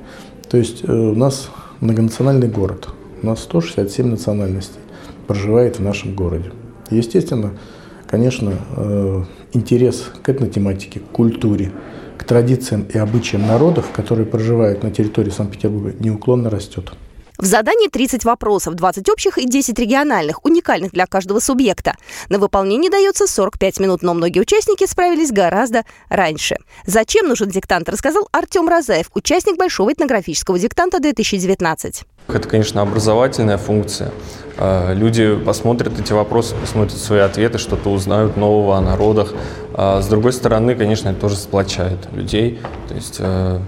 То 0.49 0.57
есть 0.59 0.85
э, 0.85 0.93
у 0.93 1.15
нас 1.15 1.51
многонациональный 1.81 2.49
город. 2.49 2.89
У 3.23 3.27
нас 3.27 3.41
167 3.43 4.07
национальностей 4.07 4.81
проживает 5.27 5.79
в 5.79 5.83
нашем 5.83 6.15
городе. 6.15 6.53
естественно, 6.91 7.53
конечно, 8.07 8.53
э, 8.77 9.25
интерес 9.53 10.11
к 10.23 10.29
этой 10.29 10.49
тематике, 10.49 11.01
к 11.01 11.05
культуре, 11.05 11.73
к 12.19 12.25
традициям 12.25 12.87
и 12.93 12.99
обычаям 12.99 13.47
народов, 13.47 13.91
которые 13.93 14.27
проживают 14.27 14.83
на 14.83 14.91
территории 14.91 15.31
Санкт-Петербурга, 15.31 15.95
неуклонно 15.99 16.51
растет. 16.51 16.93
В 17.39 17.45
задании 17.45 17.89
30 17.89 18.25
вопросов, 18.25 18.75
20 18.75 19.09
общих 19.11 19.37
и 19.37 19.47
10 19.47 19.79
региональных, 19.79 20.45
уникальных 20.45 20.93
для 20.93 21.07
каждого 21.07 21.39
субъекта. 21.39 21.95
На 22.31 22.39
выполнение 22.39 22.91
дается 22.91 23.27
45 23.27 23.81
минут, 23.81 24.03
но 24.03 24.15
многие 24.15 24.41
участники 24.41 24.87
справились 24.87 25.31
гораздо 25.31 25.85
раньше. 26.09 26.57
Зачем 26.87 27.29
нужен 27.29 27.51
диктант, 27.51 27.91
рассказал 27.91 28.27
Артем 28.33 28.69
Розаев, 28.69 29.11
участник 29.15 29.59
Большого 29.59 29.93
этнографического 29.93 30.59
диктанта 30.59 30.99
2019. 30.99 32.05
Это, 32.29 32.49
конечно, 32.49 32.81
образовательная 32.81 33.59
функция. 33.59 34.13
А, 34.57 34.95
люди 34.95 35.37
посмотрят 35.37 36.01
эти 36.01 36.13
вопросы, 36.15 36.55
посмотрят 36.57 36.99
свои 36.99 37.21
ответы, 37.21 37.59
что-то 37.59 37.91
узнают 37.91 38.37
нового 38.37 38.79
о 38.79 38.81
народах. 38.81 39.35
А, 39.75 40.01
с 40.01 40.09
другой 40.09 40.33
стороны, 40.33 40.75
конечно, 40.75 41.11
это 41.11 41.21
тоже 41.21 41.37
сплочает 41.37 42.09
людей. 42.13 42.61
То 42.89 42.95
есть 42.95 43.17
э, 43.19 43.61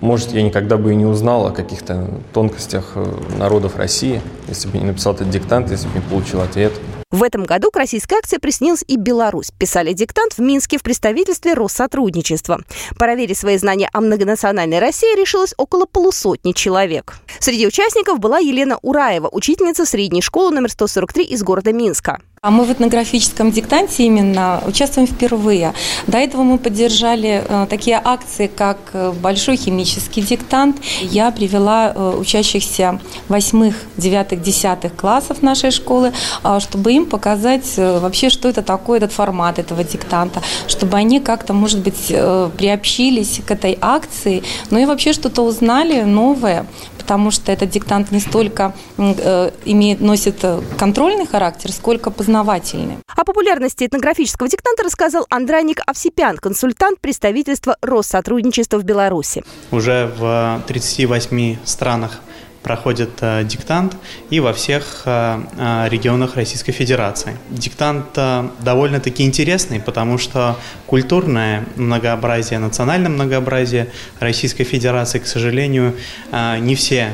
может, 0.00 0.32
я 0.32 0.42
никогда 0.42 0.76
бы 0.76 0.92
и 0.92 0.96
не 0.96 1.06
узнал 1.06 1.46
о 1.46 1.50
каких-то 1.50 2.10
тонкостях 2.32 2.92
э, 2.94 3.06
народов 3.38 3.76
России, 3.76 4.20
если 4.48 4.68
бы 4.68 4.78
не 4.78 4.84
написал 4.84 5.14
этот 5.14 5.30
диктант, 5.30 5.70
если 5.70 5.88
бы 5.88 5.94
не 5.94 6.00
получил 6.00 6.40
ответ. 6.40 6.72
В 7.10 7.24
этом 7.24 7.42
году 7.42 7.72
к 7.72 7.76
российской 7.76 8.14
акции 8.14 8.38
приснилась 8.38 8.84
и 8.86 8.96
Беларусь. 8.96 9.50
Писали 9.58 9.92
диктант 9.92 10.34
в 10.34 10.38
Минске 10.38 10.78
в 10.78 10.82
представительстве 10.82 11.54
Россотрудничества. 11.54 12.60
Проверить 12.96 13.36
свои 13.36 13.58
знания 13.58 13.90
о 13.92 14.00
многонациональной 14.00 14.78
России 14.78 15.20
решилось 15.20 15.52
около 15.56 15.86
полусотни 15.86 16.52
человек. 16.52 17.14
Среди 17.40 17.66
участников 17.66 18.20
была 18.20 18.38
Елена 18.38 18.78
Ураева, 18.82 19.28
учительница 19.30 19.86
средней 19.86 20.22
школы 20.22 20.54
номер 20.54 20.70
143 20.70 21.24
из 21.24 21.42
города 21.42 21.72
Минска. 21.72 22.20
А 22.42 22.50
мы 22.50 22.64
в 22.64 22.72
этнографическом 22.72 23.52
диктанте 23.52 24.04
именно 24.04 24.62
участвуем 24.66 25.06
впервые. 25.06 25.74
До 26.06 26.16
этого 26.16 26.42
мы 26.42 26.56
поддержали 26.56 27.44
э, 27.46 27.66
такие 27.68 28.00
акции, 28.02 28.46
как 28.46 28.78
э, 28.94 29.12
Большой 29.12 29.58
химический 29.58 30.22
диктант. 30.22 30.78
Я 31.02 31.32
привела 31.32 31.92
э, 31.94 32.16
учащихся 32.18 32.98
восьмых, 33.28 33.74
девятых, 33.98 34.40
десятых 34.40 34.96
классов 34.96 35.42
нашей 35.42 35.70
школы, 35.70 36.14
э, 36.42 36.60
чтобы 36.60 36.94
им 36.94 37.04
показать 37.04 37.76
вообще, 37.76 38.30
что 38.30 38.48
это 38.48 38.62
такое, 38.62 38.96
этот 38.96 39.12
формат 39.12 39.58
этого 39.58 39.84
диктанта, 39.84 40.40
чтобы 40.66 40.96
они 40.96 41.20
как-то, 41.20 41.52
может 41.52 41.80
быть, 41.80 42.06
приобщились 42.06 43.42
к 43.46 43.50
этой 43.50 43.76
акции, 43.82 44.42
ну 44.70 44.78
и 44.78 44.86
вообще 44.86 45.12
что-то 45.12 45.42
узнали 45.42 46.04
новое, 46.04 46.64
потому 47.10 47.32
что 47.32 47.50
этот 47.50 47.70
диктант 47.70 48.12
не 48.12 48.20
столько 48.20 48.72
э, 48.96 49.50
имеет, 49.64 50.00
носит 50.00 50.44
э, 50.44 50.60
контрольный 50.78 51.26
характер, 51.26 51.72
сколько 51.72 52.12
познавательный. 52.12 52.98
О 53.16 53.24
популярности 53.24 53.84
этнографического 53.84 54.48
диктанта 54.48 54.84
рассказал 54.84 55.26
Андраник 55.28 55.80
Овсепян, 55.86 56.36
консультант 56.36 57.00
представительства 57.00 57.76
Россотрудничества 57.82 58.78
в 58.78 58.84
Беларуси. 58.84 59.42
Уже 59.72 60.08
в 60.18 60.62
38 60.68 61.56
странах 61.64 62.20
проходит 62.62 63.10
э, 63.20 63.44
диктант 63.44 63.96
и 64.28 64.40
во 64.40 64.52
всех 64.52 65.02
э, 65.06 65.40
э, 65.56 65.88
регионах 65.88 66.36
Российской 66.36 66.72
Федерации. 66.72 67.36
Диктант 67.50 68.18
довольно-таки 68.60 69.24
интересный, 69.24 69.80
потому 69.80 70.18
что 70.18 70.56
культурное 70.86 71.64
многообразие, 71.76 72.58
национальное 72.58 73.10
многообразие 73.10 73.88
Российской 74.18 74.64
Федерации, 74.64 75.18
к 75.18 75.26
сожалению, 75.26 75.94
не 76.32 76.74
все 76.74 77.12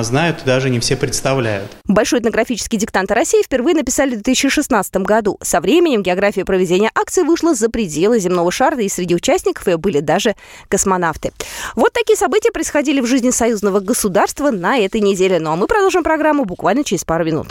знают 0.00 0.42
и 0.42 0.46
даже 0.46 0.70
не 0.70 0.80
все 0.80 0.96
представляют. 0.96 1.70
Большой 1.84 2.20
этнографический 2.20 2.78
диктант 2.78 3.10
России 3.10 3.42
впервые 3.42 3.74
написали 3.74 4.10
в 4.10 4.22
2016 4.22 4.96
году. 4.96 5.38
Со 5.42 5.60
временем 5.60 6.02
география 6.02 6.44
проведения 6.44 6.90
акции 6.94 7.22
вышла 7.22 7.54
за 7.54 7.68
пределы 7.68 8.18
земного 8.18 8.50
шара, 8.50 8.80
и 8.80 8.88
среди 8.88 9.14
участников 9.14 9.66
ее 9.66 9.76
были 9.76 10.00
даже 10.00 10.34
космонавты. 10.68 11.32
Вот 11.74 11.92
такие 11.92 12.16
события 12.16 12.50
происходили 12.52 13.00
в 13.00 13.06
жизни 13.06 13.30
союзного 13.30 13.80
государства 13.80 14.50
на 14.50 14.85
этой 14.86 15.00
неделе. 15.00 15.38
Ну 15.38 15.52
а 15.52 15.56
мы 15.56 15.66
продолжим 15.66 16.02
программу 16.02 16.44
буквально 16.44 16.84
через 16.84 17.04
пару 17.04 17.24
минут. 17.24 17.48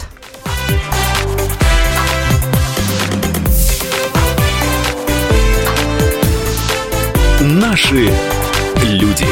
Наши 7.41 8.09
люди. 8.81 9.25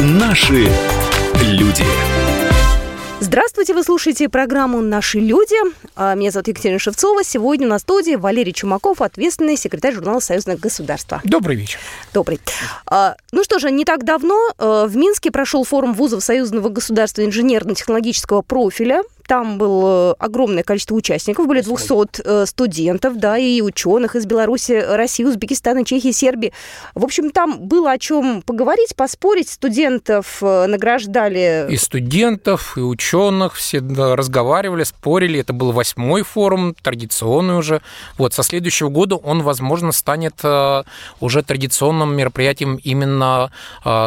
Наши 0.00 0.68
люди. 1.42 1.84
Здравствуйте, 3.32 3.72
вы 3.72 3.82
слушаете 3.82 4.28
программу 4.28 4.82
«Наши 4.82 5.18
люди». 5.18 5.56
А, 5.96 6.14
Меня 6.14 6.30
зовут 6.30 6.48
Екатерина 6.48 6.78
Шевцова. 6.78 7.24
Сегодня 7.24 7.66
на 7.66 7.78
студии 7.78 8.14
Валерий 8.14 8.52
Чумаков, 8.52 9.00
ответственный 9.00 9.56
секретарь 9.56 9.94
журнала 9.94 10.20
«Союзное 10.20 10.58
государство». 10.58 11.22
Добрый 11.24 11.56
вечер. 11.56 11.78
Добрый. 12.12 12.38
А, 12.84 13.16
Ну 13.32 13.42
что 13.42 13.58
же, 13.58 13.70
не 13.70 13.86
так 13.86 14.04
давно 14.04 14.38
э, 14.58 14.84
в 14.86 14.94
Минске 14.98 15.30
прошел 15.30 15.64
форум 15.64 15.94
вузов 15.94 16.22
Союзного 16.22 16.68
государства 16.68 17.24
инженерно-технологического 17.24 18.42
профиля. 18.42 19.02
Там 19.26 19.58
было 19.58 20.12
э, 20.12 20.14
огромное 20.18 20.62
количество 20.62 20.94
участников, 20.94 21.46
были 21.46 21.60
200 21.60 22.22
э, 22.24 22.46
студентов, 22.46 23.16
да, 23.16 23.38
и 23.38 23.60
ученых 23.60 24.16
из 24.16 24.26
Беларуси, 24.26 24.72
России, 24.72 25.24
Узбекистана, 25.24 25.84
Чехии, 25.84 26.10
Сербии. 26.10 26.52
В 26.94 27.04
общем, 27.04 27.30
там 27.30 27.60
было 27.60 27.92
о 27.92 27.98
чем 27.98 28.42
поговорить, 28.42 28.96
поспорить. 28.96 29.48
Студентов 29.48 30.38
э, 30.42 30.66
награждали... 30.66 31.66
И 31.70 31.76
студентов, 31.76 32.76
и 32.76 32.80
ученых, 32.80 33.54
все 33.54 33.78
разговаривали, 33.80 34.84
спорили. 34.84 35.40
Это 35.40 35.52
был 35.52 35.72
восьмой 35.72 36.22
форум, 36.22 36.74
традиционный 36.80 37.56
уже. 37.56 37.82
Вот, 38.18 38.34
со 38.34 38.42
следующего 38.42 38.88
года 38.88 39.16
он, 39.16 39.42
возможно, 39.42 39.92
станет 39.92 40.42
уже 41.20 41.42
традиционным 41.42 42.16
мероприятием 42.16 42.76
именно 42.82 43.50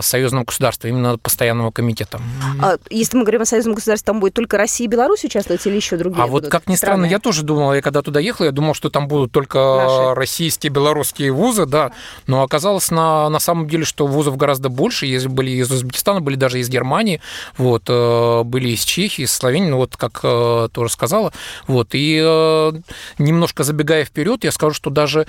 союзного 0.02 0.46
государства, 0.46 0.88
именно 0.88 1.18
постоянного 1.18 1.72
комитета. 1.72 2.20
А, 2.62 2.78
Если 2.90 3.18
мы 3.18 3.24
говорим 3.24 3.42
о 3.42 3.46
Союзном 3.46 3.76
государстве, 3.76 4.06
там 4.06 4.20
будет 4.20 4.34
только 4.34 4.58
Россия 4.58 4.88
и 4.88 4.90
Беларусь 4.90 5.05
участвовать 5.14 5.66
или 5.68 5.76
еще 5.76 5.98
другие 5.98 6.24
А 6.24 6.28
вот 6.28 6.48
как 6.48 6.68
ни 6.68 6.76
странно, 6.76 7.06
страны? 7.06 7.12
я 7.12 7.20
тоже 7.20 7.44
думал, 7.44 7.74
я 7.74 7.82
когда 7.82 8.02
туда 8.02 8.20
ехал, 8.20 8.46
я 8.46 8.52
думал, 8.52 8.74
что 8.74 8.90
там 8.90 9.08
будут 9.08 9.32
только 9.32 9.58
Наши. 9.58 10.16
российские, 10.16 10.72
белорусские 10.72 11.32
вузы, 11.32 11.66
да, 11.66 11.92
но 12.28 12.44
оказалось 12.44 12.92
на, 12.92 13.30
на 13.30 13.40
самом 13.40 13.68
деле, 13.68 13.86
что 13.86 14.08
вузов 14.08 14.38
гораздо 14.38 14.70
больше, 14.70 15.06
есть, 15.06 15.28
были 15.28 15.52
из 15.52 15.72
Узбекистана, 15.72 16.22
были 16.22 16.36
даже 16.36 16.60
из 16.60 16.70
Германии, 16.70 17.22
вот, 17.58 17.84
э, 17.88 18.44
были 18.44 18.70
из 18.70 18.84
Чехии, 18.84 19.24
из 19.24 19.32
Словении, 19.32 19.70
ну 19.70 19.78
вот 19.78 19.98
как 19.98 20.20
э, 20.24 20.70
тоже 20.72 20.92
сказала, 20.92 21.34
вот, 21.68 21.90
и 21.94 22.22
э, 22.24 22.72
немножко 23.20 23.64
забегая 23.64 24.06
вперед, 24.06 24.44
я 24.44 24.52
скажу, 24.52 24.74
что 24.74 24.90
даже 24.90 25.28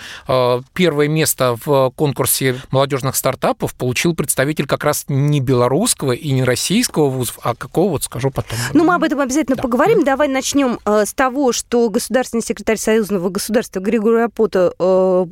первое 0.75 1.09
место 1.09 1.57
в 1.65 1.91
конкурсе 1.91 2.61
молодежных 2.71 3.17
стартапов 3.17 3.75
получил 3.75 4.15
представитель 4.15 4.67
как 4.67 4.85
раз 4.85 5.05
не 5.09 5.41
белорусского 5.41 6.13
и 6.13 6.31
не 6.33 6.45
российского 6.45 7.09
вузов, 7.09 7.39
а 7.43 7.55
какого, 7.55 7.93
вот 7.93 8.05
скажу 8.05 8.31
потом. 8.31 8.59
Ну, 8.73 8.85
мы 8.85 8.95
об 8.95 9.03
этом 9.03 9.21
обязательно 9.21 9.57
поговорим. 9.67 10.05
Давай 10.05 10.29
начнем 10.29 10.79
э, 10.85 11.05
с 11.05 11.13
того, 11.13 11.51
что 11.51 11.91
государственный 11.91 12.43
секретарь 12.43 12.77
Союзного 12.77 13.31
государства 13.31 13.81
Григорий 13.81 14.23
Апота 14.23 14.73
э, 14.79 15.27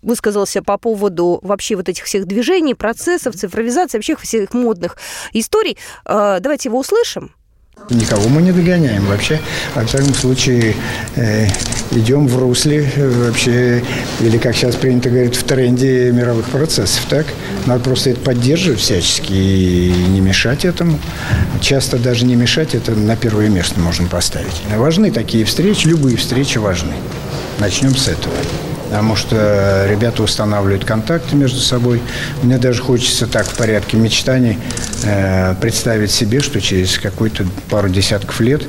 высказался 0.00 0.62
по 0.62 0.78
поводу 0.78 1.40
вообще 1.42 1.76
вот 1.76 1.90
этих 1.90 2.04
всех 2.04 2.24
движений, 2.24 2.72
процессов, 2.72 3.34
цифровизации, 3.34 3.98
вообще 3.98 4.16
всех 4.16 4.54
модных 4.54 4.96
историй. 5.34 5.76
Э, 6.06 6.38
давайте 6.40 6.70
его 6.70 6.78
услышим. 6.78 7.34
Никого 7.90 8.28
мы 8.28 8.42
не 8.42 8.50
догоняем 8.50 9.06
вообще. 9.06 9.40
Во 9.74 9.84
всяком 9.84 10.12
случае, 10.12 10.74
э, 11.14 11.46
идем 11.92 12.26
в 12.26 12.36
русле 12.36 12.90
э, 12.96 13.26
вообще, 13.26 13.84
или 14.20 14.38
как 14.38 14.56
сейчас 14.56 14.74
принято 14.74 15.08
говорить, 15.08 15.36
в 15.36 15.44
тренде 15.44 16.10
мировых 16.10 16.48
процессов, 16.48 17.04
так? 17.08 17.26
Надо 17.66 17.84
просто 17.84 18.10
это 18.10 18.20
поддерживать 18.20 18.80
всячески 18.80 19.32
и 19.32 19.92
не 20.08 20.20
мешать 20.20 20.64
этому. 20.64 20.98
Часто 21.60 21.98
даже 21.98 22.24
не 22.24 22.34
мешать, 22.34 22.74
это 22.74 22.90
на 22.92 23.14
первое 23.14 23.48
место 23.48 23.78
можно 23.78 24.08
поставить. 24.08 24.62
Важны 24.74 25.12
такие 25.12 25.44
встречи, 25.44 25.86
любые 25.86 26.16
встречи 26.16 26.58
важны. 26.58 26.94
Начнем 27.60 27.94
с 27.94 28.08
этого. 28.08 28.34
Потому 28.88 29.16
что 29.16 29.86
ребята 29.88 30.22
устанавливают 30.22 30.84
контакты 30.84 31.36
между 31.36 31.58
собой. 31.58 32.00
Мне 32.42 32.58
даже 32.58 32.82
хочется 32.82 33.26
так 33.26 33.46
в 33.46 33.56
порядке 33.56 33.96
мечтаний 33.96 34.58
э, 35.04 35.54
представить 35.60 36.10
себе, 36.10 36.40
что 36.40 36.60
через 36.60 36.98
какую-то 36.98 37.46
пару 37.68 37.88
десятков 37.88 38.40
лет 38.40 38.62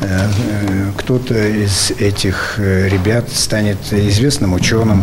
э, 0.00 0.04
э, 0.04 0.90
кто-то 0.96 1.34
из 1.34 1.90
этих 1.98 2.54
э, 2.58 2.88
ребят 2.88 3.30
станет 3.32 3.78
известным 3.90 4.54
ученым, 4.54 5.02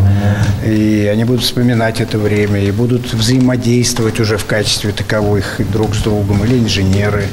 и 0.64 1.10
они 1.12 1.24
будут 1.24 1.42
вспоминать 1.42 2.00
это 2.00 2.18
время, 2.18 2.62
и 2.62 2.70
будут 2.70 3.12
взаимодействовать 3.12 4.20
уже 4.20 4.36
в 4.36 4.46
качестве 4.46 4.92
таковых 4.92 5.60
друг 5.72 5.94
с 5.94 5.98
другом, 5.98 6.44
или 6.44 6.58
инженеры, 6.58 7.26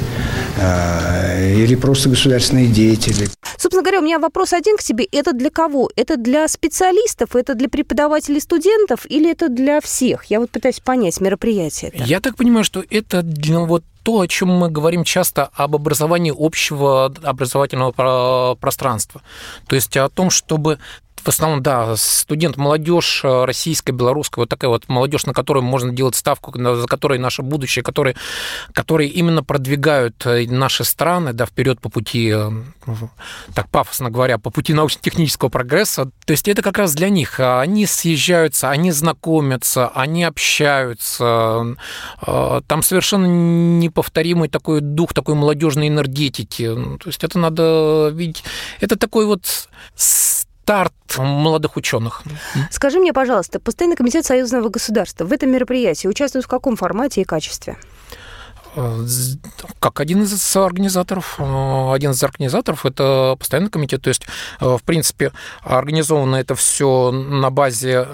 э, 0.58 1.54
или 1.56 1.74
просто 1.76 2.08
государственные 2.08 2.66
деятели. 2.66 3.28
Собственно 3.56 3.82
говоря, 3.82 4.00
у 4.00 4.02
меня 4.02 4.18
вопрос 4.18 4.52
один 4.52 4.76
к 4.76 4.82
тебе. 4.82 5.04
Это 5.10 5.32
для 5.32 5.50
кого? 5.50 5.90
Это 5.96 6.16
для 6.16 6.46
специалистов, 6.48 7.27
это 7.36 7.54
для 7.54 7.68
преподавателей 7.68 8.40
студентов 8.40 9.06
или 9.08 9.30
это 9.30 9.48
для 9.48 9.80
всех? 9.80 10.24
Я 10.26 10.40
вот 10.40 10.50
пытаюсь 10.50 10.80
понять 10.80 11.20
мероприятие. 11.20 11.92
Я 11.94 12.20
так 12.20 12.36
понимаю, 12.36 12.64
что 12.64 12.82
это 12.88 13.22
для 13.22 13.60
вот 13.60 13.84
то, 14.02 14.20
о 14.20 14.26
чем 14.26 14.48
мы 14.48 14.70
говорим 14.70 15.04
часто 15.04 15.50
об 15.54 15.74
образовании 15.74 16.32
общего 16.34 17.06
образовательного 17.22 17.92
про- 17.92 18.54
пространства. 18.58 19.22
То 19.66 19.76
есть 19.76 19.96
о 19.96 20.08
том, 20.08 20.30
чтобы 20.30 20.78
в 21.28 21.30
основном, 21.30 21.62
да, 21.62 21.94
студент, 21.96 22.56
молодежь 22.56 23.20
э, 23.22 23.44
российская, 23.44 23.92
белорусская, 23.92 24.40
вот 24.40 24.48
такая 24.48 24.70
вот 24.70 24.88
молодежь, 24.88 25.26
на 25.26 25.34
которую 25.34 25.62
можно 25.62 25.92
делать 25.92 26.14
ставку, 26.14 26.58
за 26.58 26.86
которой 26.86 27.18
наше 27.18 27.42
будущее, 27.42 27.82
которые, 27.82 28.16
которые 28.72 29.10
именно 29.10 29.44
продвигают 29.44 30.24
э, 30.24 30.46
наши 30.46 30.84
страны, 30.84 31.34
да, 31.34 31.44
вперед 31.44 31.82
по 31.82 31.90
пути, 31.90 32.32
э, 32.34 32.50
так 33.54 33.68
пафосно 33.68 34.08
говоря, 34.08 34.38
по 34.38 34.48
пути 34.48 34.72
научно-технического 34.72 35.50
прогресса. 35.50 36.06
То 36.24 36.30
есть 36.30 36.48
это 36.48 36.62
как 36.62 36.78
раз 36.78 36.94
для 36.94 37.10
них. 37.10 37.40
Они 37.40 37.84
съезжаются, 37.84 38.70
они 38.70 38.90
знакомятся, 38.90 39.88
они 39.88 40.24
общаются. 40.24 41.76
Там 42.24 42.82
совершенно 42.82 43.26
неповторимый 43.26 44.48
такой 44.48 44.80
дух 44.80 45.12
такой 45.12 45.34
молодежной 45.34 45.88
энергетики. 45.88 46.62
Ну, 46.74 46.96
То 46.96 47.08
есть 47.10 47.22
это 47.22 47.38
надо 47.38 48.08
видеть. 48.14 48.44
Это 48.80 48.96
такой 48.96 49.26
вот 49.26 49.68
старт 50.68 50.92
молодых 51.16 51.76
ученых. 51.78 52.22
Скажи 52.70 52.98
мне, 52.98 53.14
пожалуйста, 53.14 53.58
Постоянный 53.58 53.96
комитет 53.96 54.26
союзного 54.26 54.68
государства 54.68 55.24
в 55.24 55.32
этом 55.32 55.50
мероприятии 55.50 56.06
участвует 56.06 56.44
в 56.44 56.48
каком 56.48 56.76
формате 56.76 57.22
и 57.22 57.24
качестве? 57.24 57.78
Э, 58.78 59.04
как 59.80 59.98
один 59.98 60.22
из 60.22 60.56
организаторов. 60.56 61.34
Э, 61.38 61.92
один 61.92 62.12
из 62.12 62.22
организаторов– 62.22 62.86
это 62.86 63.34
постоянный 63.36 63.70
комитет. 63.70 64.02
То 64.02 64.08
есть, 64.08 64.24
э, 64.60 64.76
в 64.76 64.82
принципе, 64.84 65.32
организовано 65.62 66.36
это 66.36 66.54
все 66.54 67.10
на 67.10 67.50
базе 67.50 68.06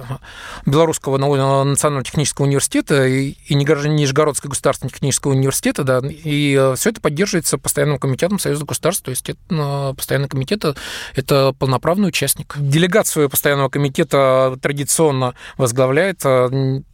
Белорусского 0.64 1.18
национального 1.18 2.04
технического 2.04 2.46
университета 2.46 3.06
и 3.06 3.36
Нижегородского 3.50 4.50
государственного 4.50 4.94
технического 4.94 5.32
университета, 5.32 5.84
да, 5.84 6.00
и 6.02 6.72
все 6.76 6.90
это 6.90 7.00
поддерживается 7.00 7.58
постоянным 7.58 7.98
комитетом 7.98 8.38
Союза 8.38 8.64
государств, 8.64 9.02
то 9.04 9.10
есть 9.10 9.28
это, 9.28 9.94
постоянный 9.96 10.28
комитет– 10.28 10.64
это 11.14 11.54
полноправный 11.58 12.08
участник. 12.08 12.54
Делегацию 12.58 13.28
постоянного 13.28 13.68
комитета 13.68 14.56
традиционно 14.62 15.34
возглавляет 15.56 16.22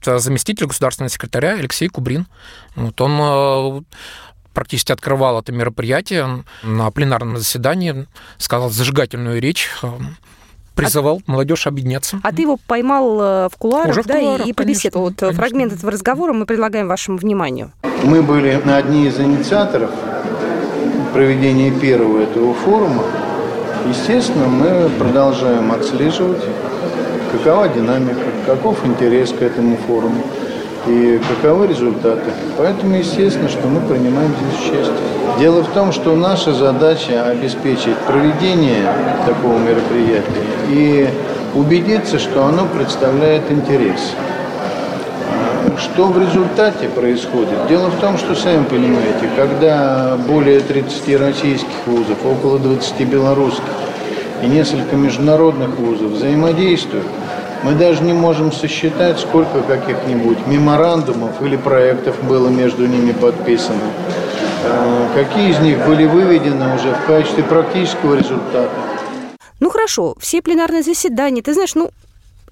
заместитель 0.05 0.67
государственного 0.67 1.11
секретаря 1.11 1.53
Алексей 1.53 1.89
Кубрин. 1.89 2.27
Вот 2.77 3.01
он 3.01 3.60
практически 4.53 4.93
открывал 4.93 5.41
это 5.41 5.53
мероприятие 5.53 6.45
на 6.63 6.91
пленарном 6.91 7.39
заседании, 7.39 8.07
сказал 8.39 8.71
зажигательную 8.71 9.41
речь, 9.41 9.71
призывал 10.75 11.23
а... 11.27 11.31
молодежь 11.31 11.67
объединяться. 11.67 12.21
А 12.23 12.33
ты 12.33 12.43
его 12.43 12.59
поймал 12.67 13.21
э, 13.21 13.49
в 13.49 13.57
кулуарах, 13.57 13.91
Уже 13.91 14.03
в 14.03 14.07
кулуарах 14.07 14.39
да, 14.39 14.45
и, 14.45 14.51
и 14.51 14.53
побеседовал. 14.53 15.07
Вот 15.07 15.17
конечно. 15.19 15.41
фрагмент 15.41 15.73
этого 15.73 15.93
разговора 15.93 16.33
мы 16.33 16.47
предлагаем 16.47 16.89
вашему 16.89 17.19
вниманию. 17.19 17.73
Мы 18.05 18.23
были 18.23 18.61
одни 18.67 19.07
из 19.07 19.19
инициаторов 19.19 19.91
проведения 21.13 21.71
первого 21.71 22.23
этого 22.23 22.55
форума. 22.55 23.05
Естественно, 23.89 24.47
мы 24.47 24.89
продолжаем 24.91 25.73
отслеживать, 25.73 26.43
какова 27.33 27.69
динамика, 27.69 28.27
каков 28.47 28.85
интерес 28.85 29.33
к 29.33 29.43
этому 29.43 29.77
форуму 29.87 30.25
и 30.87 31.21
каковы 31.29 31.67
результаты. 31.67 32.31
Поэтому 32.57 32.97
естественно, 32.97 33.49
что 33.49 33.67
мы 33.67 33.81
принимаем 33.81 34.33
здесь 34.41 34.71
участие. 34.71 34.97
Дело 35.39 35.63
в 35.63 35.69
том, 35.69 35.93
что 35.93 36.17
наша 36.17 36.53
задача 36.53 37.27
обеспечить 37.27 37.97
проведение 38.07 38.87
такого 39.27 39.59
мероприятия 39.59 40.25
и 40.69 41.09
убедиться, 41.55 42.19
что 42.19 42.45
оно 42.45 42.67
представляет 42.67 43.51
интерес. 43.51 44.15
Что 45.79 46.07
в 46.07 46.19
результате 46.21 46.89
происходит? 46.89 47.67
Дело 47.69 47.89
в 47.89 47.97
том, 48.01 48.19
что, 48.19 48.35
сами 48.35 48.65
понимаете, 48.65 49.31
когда 49.35 50.19
более 50.29 50.61
30 50.61 51.19
российских 51.19 51.87
вузов, 51.87 52.19
около 52.25 52.59
20 52.59 53.01
белорусских 53.09 53.65
и 54.43 54.47
несколько 54.47 54.97
международных 54.97 55.79
вузов 55.79 56.13
взаимодействуют, 56.13 57.07
мы 57.63 57.75
даже 57.75 58.03
не 58.03 58.13
можем 58.13 58.53
сосчитать, 58.53 59.19
сколько 59.19 59.63
каких-нибудь 59.63 60.47
меморандумов 60.47 61.41
или 61.43 61.57
проектов 61.57 62.23
было 62.25 62.49
между 62.49 62.87
ними 62.87 63.13
подписано. 63.13 63.83
Э, 64.65 65.09
какие 65.15 65.51
из 65.51 65.59
них 65.59 65.85
были 65.87 66.07
выведены 66.07 66.75
уже 66.75 66.95
в 66.95 67.07
качестве 67.07 67.43
практического 67.45 68.15
результата. 68.15 68.71
Ну 69.59 69.71
хорошо, 69.71 70.15
все 70.19 70.41
пленарные 70.43 70.83
заседания, 70.83 71.43
ты 71.43 71.53
знаешь, 71.53 71.75
ну 71.75 71.91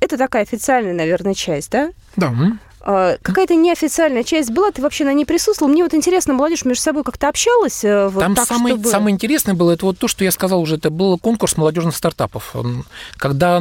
это 0.01 0.17
такая 0.17 0.43
официальная, 0.43 0.95
наверное, 0.95 1.35
часть, 1.35 1.71
да? 1.71 1.91
Да. 2.17 2.33
А, 2.81 3.17
какая-то 3.21 3.55
неофициальная 3.55 4.23
часть 4.23 4.51
была, 4.51 4.71
ты 4.71 4.81
вообще 4.81 5.05
на 5.05 5.13
ней 5.13 5.25
присутствовал. 5.25 5.71
Мне 5.71 5.83
вот 5.83 5.95
интересно, 5.95 6.35
молодежь 6.35 6.65
между 6.65 6.83
собой 6.83 7.03
как-то 7.03 7.29
общалась? 7.29 7.85
Э, 7.85 8.09
вот 8.09 8.21
Там 8.21 8.35
так, 8.35 8.47
самое, 8.47 8.75
чтобы... 8.75 8.89
самое 8.89 9.15
интересное 9.15 9.55
было, 9.55 9.73
это 9.73 9.87
вот 9.87 9.99
то, 9.99 10.09
что 10.09 10.25
я 10.25 10.31
сказал 10.31 10.61
уже, 10.61 10.77
это 10.77 10.91
был 10.91 11.19
конкурс 11.19 11.57
молодежных 11.57 11.97
стартапов. 11.97 12.55
Когда 13.17 13.61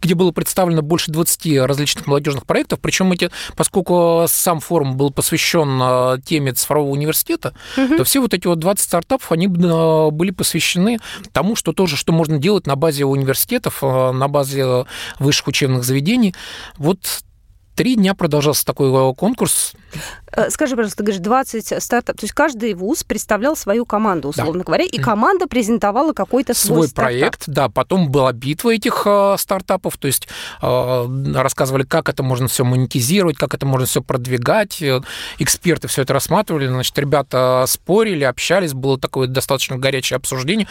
где 0.00 0.14
было 0.14 0.32
представлено 0.32 0.82
больше 0.82 1.10
20 1.10 1.58
различных 1.66 2.06
молодежных 2.06 2.46
проектов, 2.46 2.80
причем 2.80 3.12
эти, 3.12 3.30
поскольку 3.56 4.24
сам 4.28 4.60
форум 4.60 4.96
был 4.96 5.10
посвящен 5.10 5.80
э, 5.82 6.18
теме 6.24 6.52
цифрового 6.52 6.90
университета, 6.90 7.54
угу. 7.76 7.96
то 7.96 8.04
все 8.04 8.20
вот 8.20 8.34
эти 8.34 8.46
вот 8.46 8.58
20 8.58 8.84
стартапов, 8.84 9.32
они 9.32 9.46
э, 9.46 10.10
были 10.10 10.30
посвящены 10.30 10.98
тому, 11.32 11.56
что 11.56 11.72
тоже, 11.72 11.96
что 11.96 12.12
можно 12.12 12.38
делать 12.38 12.66
на 12.66 12.76
базе 12.76 13.04
университетов, 13.04 13.78
э, 13.82 14.12
на 14.12 14.28
базе 14.28 14.86
высших 15.18 15.48
учебных 15.48 15.84
заведений. 15.84 16.34
Вот 16.76 17.22
Три 17.78 17.94
дня 17.94 18.12
продолжался 18.14 18.66
такой 18.66 18.90
э, 18.90 19.14
конкурс. 19.14 19.72
Э, 20.32 20.50
скажи, 20.50 20.74
пожалуйста, 20.74 20.96
ты 20.98 21.04
говоришь, 21.04 21.22
20 21.22 21.80
стартапов. 21.80 22.20
То 22.20 22.24
есть 22.24 22.34
каждый 22.34 22.74
вуз 22.74 23.04
представлял 23.04 23.54
свою 23.54 23.86
команду, 23.86 24.30
условно 24.30 24.58
да. 24.58 24.64
говоря, 24.64 24.82
и 24.82 24.98
команда 24.98 25.46
презентовала 25.46 26.12
какой-то 26.12 26.54
свой, 26.54 26.88
свой 26.88 26.90
проект. 26.92 27.44
Да, 27.46 27.68
потом 27.68 28.10
была 28.10 28.32
битва 28.32 28.74
этих 28.74 29.04
э, 29.06 29.36
стартапов, 29.38 29.96
то 29.96 30.08
есть 30.08 30.26
э, 30.60 31.32
рассказывали, 31.36 31.84
как 31.84 32.08
это 32.08 32.24
можно 32.24 32.48
все 32.48 32.64
монетизировать, 32.64 33.36
как 33.36 33.54
это 33.54 33.64
можно 33.64 33.86
все 33.86 34.02
продвигать. 34.02 34.82
Эксперты 35.38 35.86
все 35.86 36.02
это 36.02 36.14
рассматривали, 36.14 36.66
значит, 36.66 36.98
ребята 36.98 37.64
спорили, 37.68 38.24
общались, 38.24 38.74
было 38.74 38.98
такое 38.98 39.28
достаточно 39.28 39.76
горячее 39.78 40.16
обсуждение. 40.16 40.66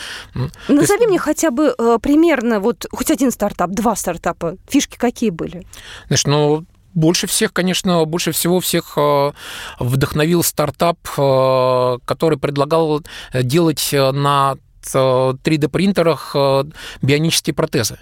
Назови 0.67 0.81
есть... 0.81 1.07
мне 1.07 1.19
хотя 1.19 1.51
бы 1.51 1.73
э, 1.77 1.99
примерно 2.01 2.59
вот 2.59 2.85
хоть 2.91 3.11
один 3.11 3.31
стартап, 3.31 3.69
два 3.69 3.95
стартапа. 3.95 4.57
Фишки 4.67 4.97
какие 4.97 5.29
были? 5.29 5.65
Значит, 6.09 6.27
ну, 6.27 6.65
больше 6.97 7.27
всех, 7.27 7.53
конечно, 7.53 8.05
больше 8.05 8.31
всего 8.31 8.60
всех 8.60 8.93
э, 8.97 9.31
вдохновил 9.79 10.43
стартап, 10.43 10.97
э, 11.17 11.97
который 12.05 12.39
предлагал 12.39 13.03
делать 13.33 13.89
на 13.93 14.57
3D-принтерах 14.83 16.31
э, 16.33 16.63
бионические 17.01 17.53
протезы. 17.53 17.99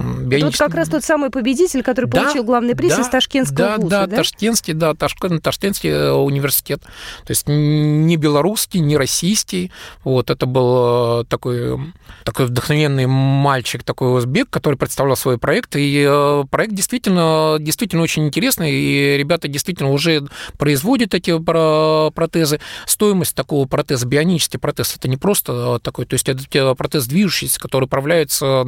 Бионич... 0.00 0.58
Вот 0.58 0.68
как 0.68 0.74
раз 0.74 0.88
тот 0.88 1.04
самый 1.04 1.30
победитель, 1.30 1.82
который 1.82 2.06
да, 2.06 2.22
получил 2.22 2.44
главный 2.44 2.74
приз 2.74 2.96
да, 2.96 3.02
из 3.02 3.08
Ташкентского 3.08 3.68
да, 3.68 3.76
вуза, 3.76 3.88
да? 3.88 4.06
Да, 4.06 4.16
Ташкентский, 4.16 4.74
да, 4.74 4.94
Ташкент, 4.94 5.42
Ташкентский 5.42 5.90
э, 5.90 6.12
университет. 6.12 6.82
То 7.24 7.30
есть 7.30 7.48
не 7.48 8.16
белорусский, 8.16 8.80
не 8.80 8.96
российский. 8.96 9.70
Вот, 10.04 10.30
это 10.30 10.46
был 10.46 11.20
э, 11.20 11.24
такой, 11.24 11.78
такой 12.24 12.46
вдохновенный 12.46 13.06
мальчик, 13.06 13.82
такой 13.82 14.16
узбек, 14.16 14.50
который 14.50 14.76
представлял 14.76 15.16
свой 15.16 15.38
проект. 15.38 15.76
И 15.76 16.04
э, 16.08 16.44
проект 16.50 16.74
действительно, 16.74 17.56
действительно 17.58 18.02
очень 18.02 18.26
интересный, 18.26 18.72
и 18.72 19.16
ребята 19.16 19.48
действительно 19.48 19.90
уже 19.90 20.26
производят 20.58 21.14
эти 21.14 21.38
протезы. 21.38 22.60
Стоимость 22.86 23.34
такого 23.34 23.66
протеза, 23.66 24.06
бионический 24.06 24.58
протез, 24.58 24.96
это 24.96 25.08
не 25.08 25.16
просто 25.16 25.78
такой, 25.80 26.06
то 26.06 26.14
есть 26.14 26.28
это 26.28 26.74
протез 26.74 27.06
движущийся, 27.06 27.58
который 27.60 27.84
управляется, 27.84 28.66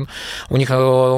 у 0.48 0.56
них 0.56 0.70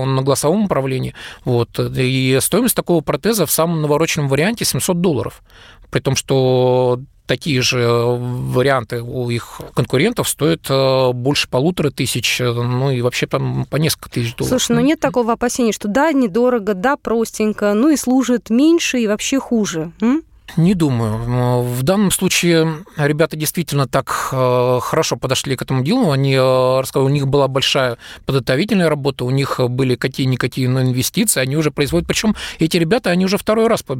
на 0.04 0.22
голосовом 0.22 0.64
управлении. 0.64 1.14
Вот. 1.44 1.78
И 1.78 2.38
стоимость 2.40 2.76
такого 2.76 3.00
протеза 3.00 3.46
в 3.46 3.50
самом 3.50 3.82
навороченном 3.82 4.28
варианте 4.28 4.64
700 4.64 5.00
долларов. 5.00 5.42
При 5.90 6.00
том, 6.00 6.16
что 6.16 7.00
такие 7.26 7.62
же 7.62 7.86
варианты 7.86 9.02
у 9.02 9.30
их 9.30 9.60
конкурентов 9.74 10.28
стоят 10.28 10.66
э, 10.68 11.12
больше 11.12 11.48
полутора 11.48 11.90
тысяч, 11.90 12.38
ну 12.40 12.90
и 12.90 13.00
вообще 13.00 13.26
там 13.26 13.66
по 13.70 13.76
несколько 13.76 14.10
тысяч 14.10 14.34
долларов. 14.36 14.60
Слушай, 14.60 14.76
ну 14.76 14.82
нет 14.82 15.00
такого 15.00 15.32
опасения, 15.32 15.72
что 15.72 15.88
да, 15.88 16.12
недорого, 16.12 16.74
да, 16.74 16.96
простенько, 16.96 17.72
ну 17.74 17.90
и 17.90 17.96
служит 17.96 18.50
меньше 18.50 18.98
и 18.98 19.06
вообще 19.06 19.38
хуже. 19.38 19.92
М? 20.00 20.22
Не 20.57 20.74
думаю. 20.74 21.62
В 21.62 21.83
данном 21.83 22.11
случае 22.12 22.85
ребята 22.96 23.37
действительно 23.37 23.88
так 23.88 24.28
э, 24.30 24.78
хорошо 24.80 25.16
подошли 25.16 25.57
к 25.57 25.62
этому 25.62 25.83
делу. 25.83 26.12
Они 26.12 26.35
э, 26.35 26.80
рассказали, 26.80 27.07
у 27.07 27.12
них 27.12 27.26
была 27.26 27.48
большая 27.48 27.98
подготовительная 28.24 28.88
работа, 28.88 29.24
у 29.24 29.30
них 29.30 29.59
были 29.68 29.96
какие-никакие 29.96 30.68
инвестиции, 30.68 31.40
они 31.40 31.57
уже 31.57 31.72
производят. 31.72 32.07
Причем 32.07 32.37
эти 32.61 32.76
ребята, 32.76 33.11
они 33.11 33.24
уже 33.24 33.37
второй 33.37 33.66
раз 33.66 33.83
э, 33.88 33.94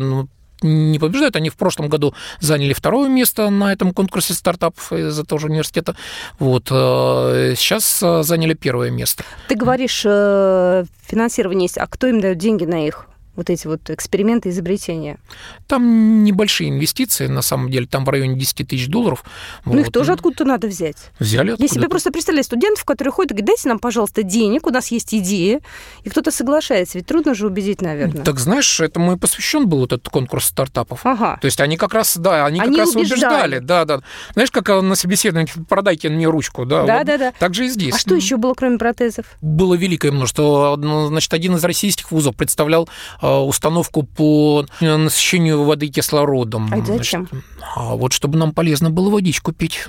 ну, 0.00 0.28
не 0.62 0.98
побеждают. 0.98 1.36
Они 1.36 1.48
в 1.48 1.56
прошлом 1.56 1.88
году 1.88 2.12
заняли 2.40 2.72
второе 2.72 3.08
место 3.08 3.48
на 3.48 3.72
этом 3.72 3.92
конкурсе 3.92 4.34
стартапов 4.34 4.92
из 4.92 5.16
этого 5.16 5.40
же 5.40 5.46
университета. 5.46 5.94
Вот. 6.40 6.68
Сейчас 6.68 8.00
заняли 8.00 8.54
первое 8.54 8.90
место. 8.90 9.22
Ты 9.48 9.54
говоришь, 9.54 10.02
финансирование 10.02 11.66
есть. 11.66 11.78
А 11.78 11.86
кто 11.86 12.08
им 12.08 12.20
дает 12.20 12.38
деньги 12.38 12.64
на 12.64 12.86
их 12.86 13.06
вот 13.36 13.50
эти 13.50 13.66
вот 13.66 13.90
эксперименты, 13.90 14.50
изобретения? 14.50 15.18
Там 15.66 16.24
небольшие 16.24 16.70
инвестиции, 16.70 17.26
на 17.26 17.42
самом 17.42 17.70
деле, 17.70 17.86
там 17.86 18.04
в 18.04 18.08
районе 18.08 18.38
10 18.38 18.68
тысяч 18.68 18.88
долларов. 18.88 19.24
Ну, 19.64 19.72
вот. 19.72 19.80
их 19.80 19.92
тоже 19.92 20.12
откуда-то 20.12 20.44
надо 20.44 20.66
взять. 20.68 20.96
Взяли 21.18 21.50
откуда-то. 21.52 21.74
Я 21.74 21.80
себе 21.80 21.88
просто 21.88 22.10
представляю 22.10 22.44
студентов, 22.44 22.84
которые 22.84 23.12
ходят 23.12 23.32
и 23.32 23.34
говорят, 23.34 23.46
дайте 23.46 23.68
нам, 23.68 23.78
пожалуйста, 23.78 24.22
денег, 24.22 24.66
у 24.66 24.70
нас 24.70 24.88
есть 24.88 25.14
идея, 25.14 25.60
и 26.04 26.10
кто-то 26.10 26.30
соглашается, 26.30 26.98
ведь 26.98 27.06
трудно 27.06 27.34
же 27.34 27.46
убедить, 27.46 27.80
наверное. 27.80 28.24
Так 28.24 28.38
знаешь, 28.38 28.80
этому 28.80 29.14
и 29.14 29.16
посвящен 29.16 29.68
был 29.68 29.78
вот 29.78 29.92
этот 29.92 30.08
конкурс 30.08 30.46
стартапов. 30.46 31.00
Ага. 31.04 31.38
То 31.40 31.46
есть 31.46 31.60
они 31.60 31.76
как 31.76 31.94
раз, 31.94 32.16
да, 32.16 32.46
они, 32.46 32.60
они 32.60 32.76
как 32.76 32.86
раз 32.86 32.96
убеждали. 32.96 33.58
Да, 33.58 33.84
да. 33.84 34.00
Знаешь, 34.34 34.50
как 34.50 34.68
на 34.68 34.94
собеседовании, 34.94 35.50
продайте 35.68 36.08
мне 36.08 36.26
ручку, 36.26 36.64
да? 36.64 36.84
Да, 36.84 36.98
вот. 36.98 37.06
да, 37.06 37.18
да. 37.18 37.32
Так 37.38 37.54
же 37.54 37.66
и 37.66 37.68
здесь. 37.68 37.94
А 37.94 37.98
что 37.98 38.14
еще 38.14 38.36
было, 38.36 38.54
кроме 38.54 38.78
протезов? 38.78 39.26
Было 39.40 39.74
великое 39.74 40.12
множество. 40.12 40.78
Значит, 41.08 41.32
один 41.34 41.56
из 41.56 41.64
российских 41.64 42.10
вузов 42.10 42.36
представлял 42.36 42.88
установку 43.22 44.02
по 44.02 44.66
насыщению 44.80 45.64
воды 45.64 45.88
кислородом. 45.88 46.68
А 46.72 46.84
зачем? 46.84 47.28
Значит, 47.30 47.46
а 47.74 47.94
вот 47.94 48.12
чтобы 48.12 48.36
нам 48.38 48.52
полезно 48.52 48.90
было 48.90 49.08
водичку 49.10 49.52
пить. 49.52 49.84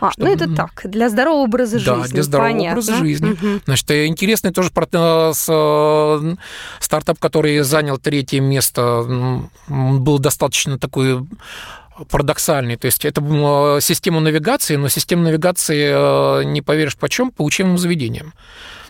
А, 0.00 0.10
чтобы... 0.10 0.28
ну 0.28 0.34
это 0.34 0.48
так, 0.54 0.82
для 0.84 1.08
здорового 1.10 1.44
образа 1.44 1.78
жизни. 1.78 2.02
Да, 2.02 2.08
для 2.08 2.22
здорового 2.22 2.52
понятно. 2.52 2.72
образа 2.72 2.94
жизни. 2.94 3.30
Угу. 3.32 3.60
Значит, 3.66 3.90
интересный 3.90 4.52
тоже 4.52 4.70
стартап, 6.80 7.18
который 7.18 7.60
занял 7.60 7.98
третье 7.98 8.40
место, 8.40 9.46
был 9.68 10.18
достаточно 10.18 10.78
такой 10.78 11.26
парадоксальный. 12.10 12.76
То 12.76 12.86
есть 12.86 13.04
это 13.04 13.20
система 13.80 14.20
навигации, 14.20 14.76
но 14.76 14.88
система 14.88 15.24
навигации, 15.24 16.44
не 16.44 16.62
поверишь 16.62 16.96
почем, 16.96 17.30
по 17.30 17.42
учебным 17.42 17.76
заведениям. 17.76 18.32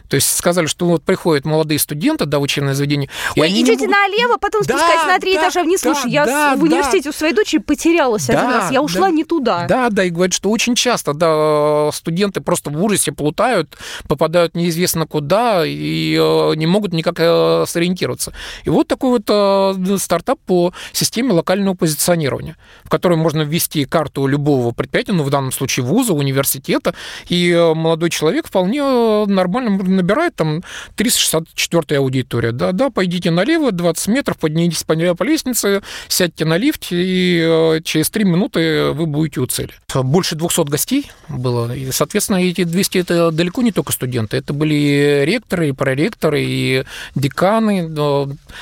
То 0.08 0.16
есть 0.16 0.36
сказали, 0.36 0.66
что 0.66 0.86
вот 0.86 1.02
приходят 1.02 1.44
молодые 1.44 1.78
студенты, 1.78 2.24
да, 2.24 2.38
учебное 2.38 2.74
заведение. 2.74 3.10
Ой, 3.36 3.48
идете 3.50 3.72
могут... 3.72 3.90
налево, 3.90 4.38
потом 4.38 4.62
да, 4.62 4.78
спускать 4.78 5.06
на 5.06 5.18
три 5.18 5.34
да, 5.34 5.42
этажа 5.42 5.62
вниз. 5.62 5.82
Да, 5.82 5.94
Слушай, 5.94 6.10
я 6.10 6.26
да, 6.26 6.56
в 6.56 6.62
университете 6.62 7.04
да. 7.04 7.10
у 7.10 7.12
своей 7.12 7.34
дочери 7.34 7.60
потерялась 7.60 8.26
да, 8.26 8.38
один 8.38 8.50
раз. 8.50 8.70
Я 8.72 8.82
ушла 8.82 9.08
да, 9.08 9.10
не 9.10 9.24
туда. 9.24 9.66
Да, 9.68 9.90
да, 9.90 10.04
и 10.04 10.10
говорят, 10.10 10.32
что 10.32 10.50
очень 10.50 10.74
часто 10.74 11.12
да, 11.12 11.90
студенты 11.92 12.40
просто 12.40 12.70
в 12.70 12.82
ужасе 12.82 13.12
плутают, 13.12 13.76
попадают 14.08 14.54
неизвестно 14.54 15.06
куда 15.06 15.64
и 15.66 16.16
э, 16.18 16.54
не 16.56 16.66
могут 16.66 16.92
никак 16.92 17.16
э, 17.18 17.64
сориентироваться. 17.66 18.32
И 18.64 18.70
вот 18.70 18.88
такой 18.88 19.10
вот 19.10 19.24
э, 19.28 19.98
стартап 19.98 20.38
по 20.46 20.72
системе 20.92 21.32
локального 21.32 21.74
позиционирования, 21.74 22.56
в 22.84 22.88
которой 22.88 23.18
можно 23.18 23.42
ввести 23.42 23.84
карту 23.84 24.26
любого 24.26 24.72
предприятия, 24.72 25.12
ну, 25.12 25.22
в 25.22 25.30
данном 25.30 25.52
случае 25.52 25.84
вуза, 25.84 26.14
университета, 26.14 26.94
и 27.28 27.54
молодой 27.74 28.10
человек 28.10 28.46
вполне 28.46 28.82
нормально 29.26 29.70
набирает 29.98 30.34
там 30.36 30.62
364 30.96 31.98
аудитория. 31.98 32.52
Да, 32.52 32.72
да, 32.72 32.90
пойдите 32.90 33.30
налево, 33.30 33.72
20 33.72 34.08
метров, 34.08 34.38
поднимитесь 34.38 34.84
по, 34.84 34.94
по 35.14 35.22
лестнице, 35.22 35.82
сядьте 36.08 36.44
на 36.44 36.56
лифт, 36.56 36.86
и 36.90 37.44
э, 37.46 37.80
через 37.84 38.10
3 38.10 38.24
минуты 38.24 38.90
вы 38.92 39.06
будете 39.06 39.40
у 39.40 39.46
цели. 39.46 39.72
Больше 39.94 40.36
200 40.36 40.68
гостей 40.68 41.10
было, 41.28 41.74
и, 41.74 41.90
соответственно, 41.92 42.38
эти 42.38 42.64
200 42.64 42.98
это 42.98 43.30
далеко 43.30 43.62
не 43.62 43.72
только 43.72 43.92
студенты, 43.92 44.36
это 44.36 44.52
были 44.52 45.24
ректоры, 45.24 45.68
и 45.68 45.72
проректоры, 45.72 46.42
и 46.42 46.84
деканы, 47.14 47.90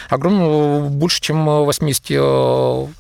огромно 0.09 0.89
больше, 0.91 1.21
чем 1.21 1.45
80 1.45 2.97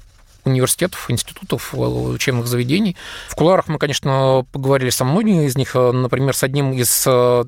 университетов, 0.46 1.10
институтов, 1.10 1.74
э, 1.74 1.78
учебных 1.78 2.46
заведений. 2.46 2.96
В 3.28 3.34
кулуарах 3.34 3.68
мы, 3.68 3.78
конечно, 3.78 4.46
поговорили 4.52 4.90
со 4.90 5.04
многими 5.04 5.46
из 5.46 5.56
них, 5.56 5.74
э, 5.74 5.92
например, 5.92 6.34
с 6.34 6.42
одним 6.42 6.72
из 6.72 7.04
э, 7.06 7.44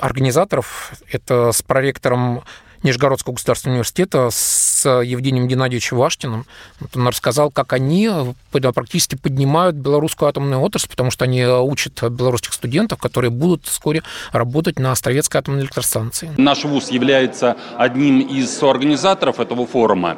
организаторов, 0.00 0.92
это 1.10 1.52
с 1.52 1.62
проректором 1.62 2.42
Нижегородского 2.82 3.34
государственного 3.34 3.76
университета 3.76 4.28
с 4.30 4.88
Евгением 4.88 5.48
Геннадьевичем 5.48 5.98
Ваштиным. 5.98 6.46
Вот 6.80 6.96
он 6.96 7.08
рассказал, 7.08 7.50
как 7.50 7.74
они 7.74 8.10
практически 8.50 9.16
поднимают 9.16 9.76
белорусскую 9.76 10.28
атомную 10.28 10.60
отрасль, 10.62 10.88
потому 10.88 11.10
что 11.10 11.24
они 11.24 11.44
учат 11.44 12.02
белорусских 12.10 12.54
студентов, 12.54 12.98
которые 12.98 13.30
будут 13.30 13.66
вскоре 13.66 14.02
работать 14.32 14.78
на 14.78 14.92
Островецкой 14.92 15.40
атомной 15.40 15.62
электростанции. 15.62 16.30
Наш 16.38 16.64
вуз 16.64 16.90
является 16.90 17.56
одним 17.76 18.20
из 18.20 18.50
соорганизаторов 18.50 19.40
этого 19.40 19.66
форума. 19.66 20.16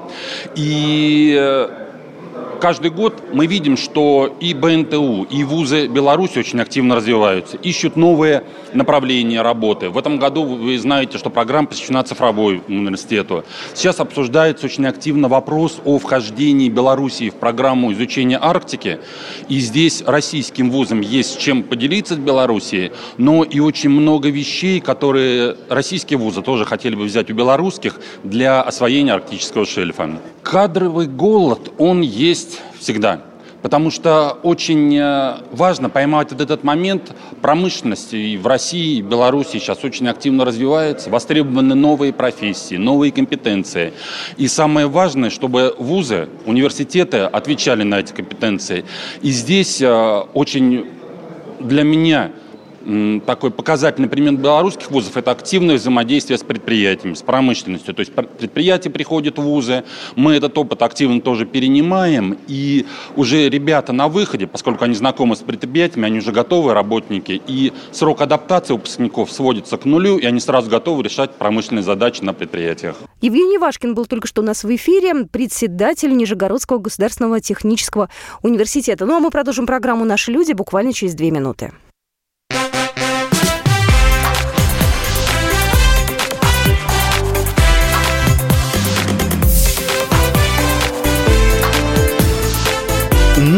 И 0.54 1.68
каждый 2.62 2.92
год 2.92 3.24
мы 3.32 3.46
видим, 3.46 3.76
что 3.76 4.36
и 4.38 4.54
БНТУ, 4.54 5.24
и 5.24 5.42
вузы 5.42 5.88
Беларуси 5.88 6.38
очень 6.38 6.60
активно 6.60 6.94
развиваются, 6.94 7.56
ищут 7.56 7.96
новые 7.96 8.44
направления 8.72 9.42
работы. 9.42 9.90
В 9.90 9.98
этом 9.98 10.18
году 10.18 10.44
вы 10.44 10.78
знаете, 10.78 11.18
что 11.18 11.28
программа 11.28 11.66
посвящена 11.66 12.04
цифровой 12.04 12.62
университету. 12.68 13.44
Сейчас 13.74 13.98
обсуждается 13.98 14.66
очень 14.66 14.86
активно 14.86 15.26
вопрос 15.26 15.80
о 15.84 15.98
вхождении 15.98 16.68
Белоруссии 16.68 17.30
в 17.30 17.34
программу 17.34 17.92
изучения 17.94 18.38
Арктики. 18.40 19.00
И 19.48 19.58
здесь 19.58 20.04
российским 20.06 20.70
вузам 20.70 21.00
есть 21.00 21.40
чем 21.40 21.64
поделиться 21.64 22.14
с 22.14 22.18
Белоруссией, 22.18 22.92
но 23.18 23.42
и 23.42 23.58
очень 23.58 23.90
много 23.90 24.28
вещей, 24.28 24.78
которые 24.78 25.56
российские 25.68 26.20
вузы 26.20 26.42
тоже 26.42 26.64
хотели 26.64 26.94
бы 26.94 27.02
взять 27.02 27.28
у 27.28 27.34
белорусских 27.34 27.98
для 28.22 28.62
освоения 28.62 29.14
арктического 29.14 29.66
шельфа. 29.66 30.20
Кадровый 30.44 31.06
голод, 31.06 31.72
он 31.78 32.02
есть 32.02 32.21
есть 32.22 32.60
всегда. 32.78 33.20
Потому 33.62 33.92
что 33.92 34.38
очень 34.42 34.96
э, 34.96 35.36
важно 35.52 35.88
поймать 35.88 36.32
вот 36.32 36.40
этот 36.40 36.64
момент 36.64 37.14
промышленности. 37.40 38.16
И 38.16 38.36
в 38.36 38.46
России, 38.48 38.98
и 38.98 39.02
в 39.02 39.08
Беларуси 39.08 39.58
сейчас 39.58 39.84
очень 39.84 40.08
активно 40.08 40.44
развивается. 40.44 41.10
Востребованы 41.10 41.76
новые 41.76 42.12
профессии, 42.12 42.74
новые 42.74 43.12
компетенции. 43.12 43.92
И 44.36 44.48
самое 44.48 44.88
важное, 44.88 45.30
чтобы 45.30 45.76
вузы, 45.78 46.28
университеты 46.44 47.18
отвечали 47.18 47.84
на 47.84 48.00
эти 48.00 48.12
компетенции. 48.12 48.84
И 49.20 49.30
здесь 49.30 49.80
э, 49.80 50.22
очень 50.34 50.90
для 51.60 51.84
меня 51.84 52.32
такой 53.26 53.50
показательный 53.50 54.08
пример 54.08 54.34
белорусских 54.34 54.90
вузов– 54.90 55.16
это 55.18 55.30
активное 55.30 55.76
взаимодействие 55.76 56.38
с 56.38 56.42
предприятиями, 56.42 57.14
с 57.14 57.22
промышленностью. 57.22 57.94
То 57.94 58.00
есть 58.00 58.12
предприятия 58.12 58.90
приходят 58.90 59.38
в 59.38 59.42
вузы, 59.42 59.84
мы 60.16 60.34
этот 60.34 60.56
опыт 60.58 60.82
активно 60.82 61.20
тоже 61.20 61.46
перенимаем, 61.46 62.38
и 62.46 62.86
уже 63.16 63.48
ребята 63.48 63.92
на 63.92 64.08
выходе, 64.08 64.46
поскольку 64.46 64.84
они 64.84 64.94
знакомы 64.94 65.36
с 65.36 65.40
предприятиями, 65.40 66.06
они 66.06 66.18
уже 66.18 66.32
готовые 66.32 66.74
работники, 66.74 67.40
и 67.46 67.72
срок 67.90 68.20
адаптации 68.20 68.74
выпускников 68.74 69.30
сводится 69.30 69.76
к 69.76 69.84
нулю, 69.84 70.18
и 70.18 70.26
они 70.26 70.40
сразу 70.40 70.70
готовы 70.70 71.02
решать 71.02 71.32
промышленные 71.34 71.82
задачи 71.82 72.22
на 72.22 72.32
предприятиях. 72.32 72.96
Евгений 73.20 73.58
Вашкин 73.58 73.94
был 73.94 74.06
только 74.06 74.26
что 74.26 74.42
у 74.42 74.44
нас 74.44 74.64
в 74.64 74.74
эфире, 74.74 75.26
председатель 75.30 76.16
Нижегородского 76.16 76.78
государственного 76.78 77.40
технического 77.40 78.08
университета. 78.42 79.06
Ну 79.06 79.16
а 79.16 79.20
мы 79.20 79.30
продолжим 79.30 79.66
программу 79.66 80.04
«Наши 80.04 80.32
люди» 80.32 80.52
буквально 80.52 80.92
через 80.92 81.14
две 81.14 81.30
минуты. 81.30 81.72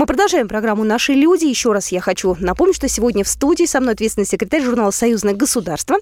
Мы 0.00 0.06
продолжаем 0.06 0.48
программу 0.48 0.82
«Наши 0.82 1.12
люди». 1.12 1.44
Еще 1.44 1.72
раз 1.72 1.92
я 1.92 2.00
хочу 2.00 2.34
напомнить, 2.40 2.74
что 2.74 2.88
сегодня 2.88 3.22
в 3.22 3.28
студии 3.28 3.66
со 3.66 3.80
мной 3.80 3.92
ответственный 3.92 4.26
секретарь 4.26 4.62
журнала 4.62 4.92
«Союзное 4.92 5.34
государство». 5.34 5.98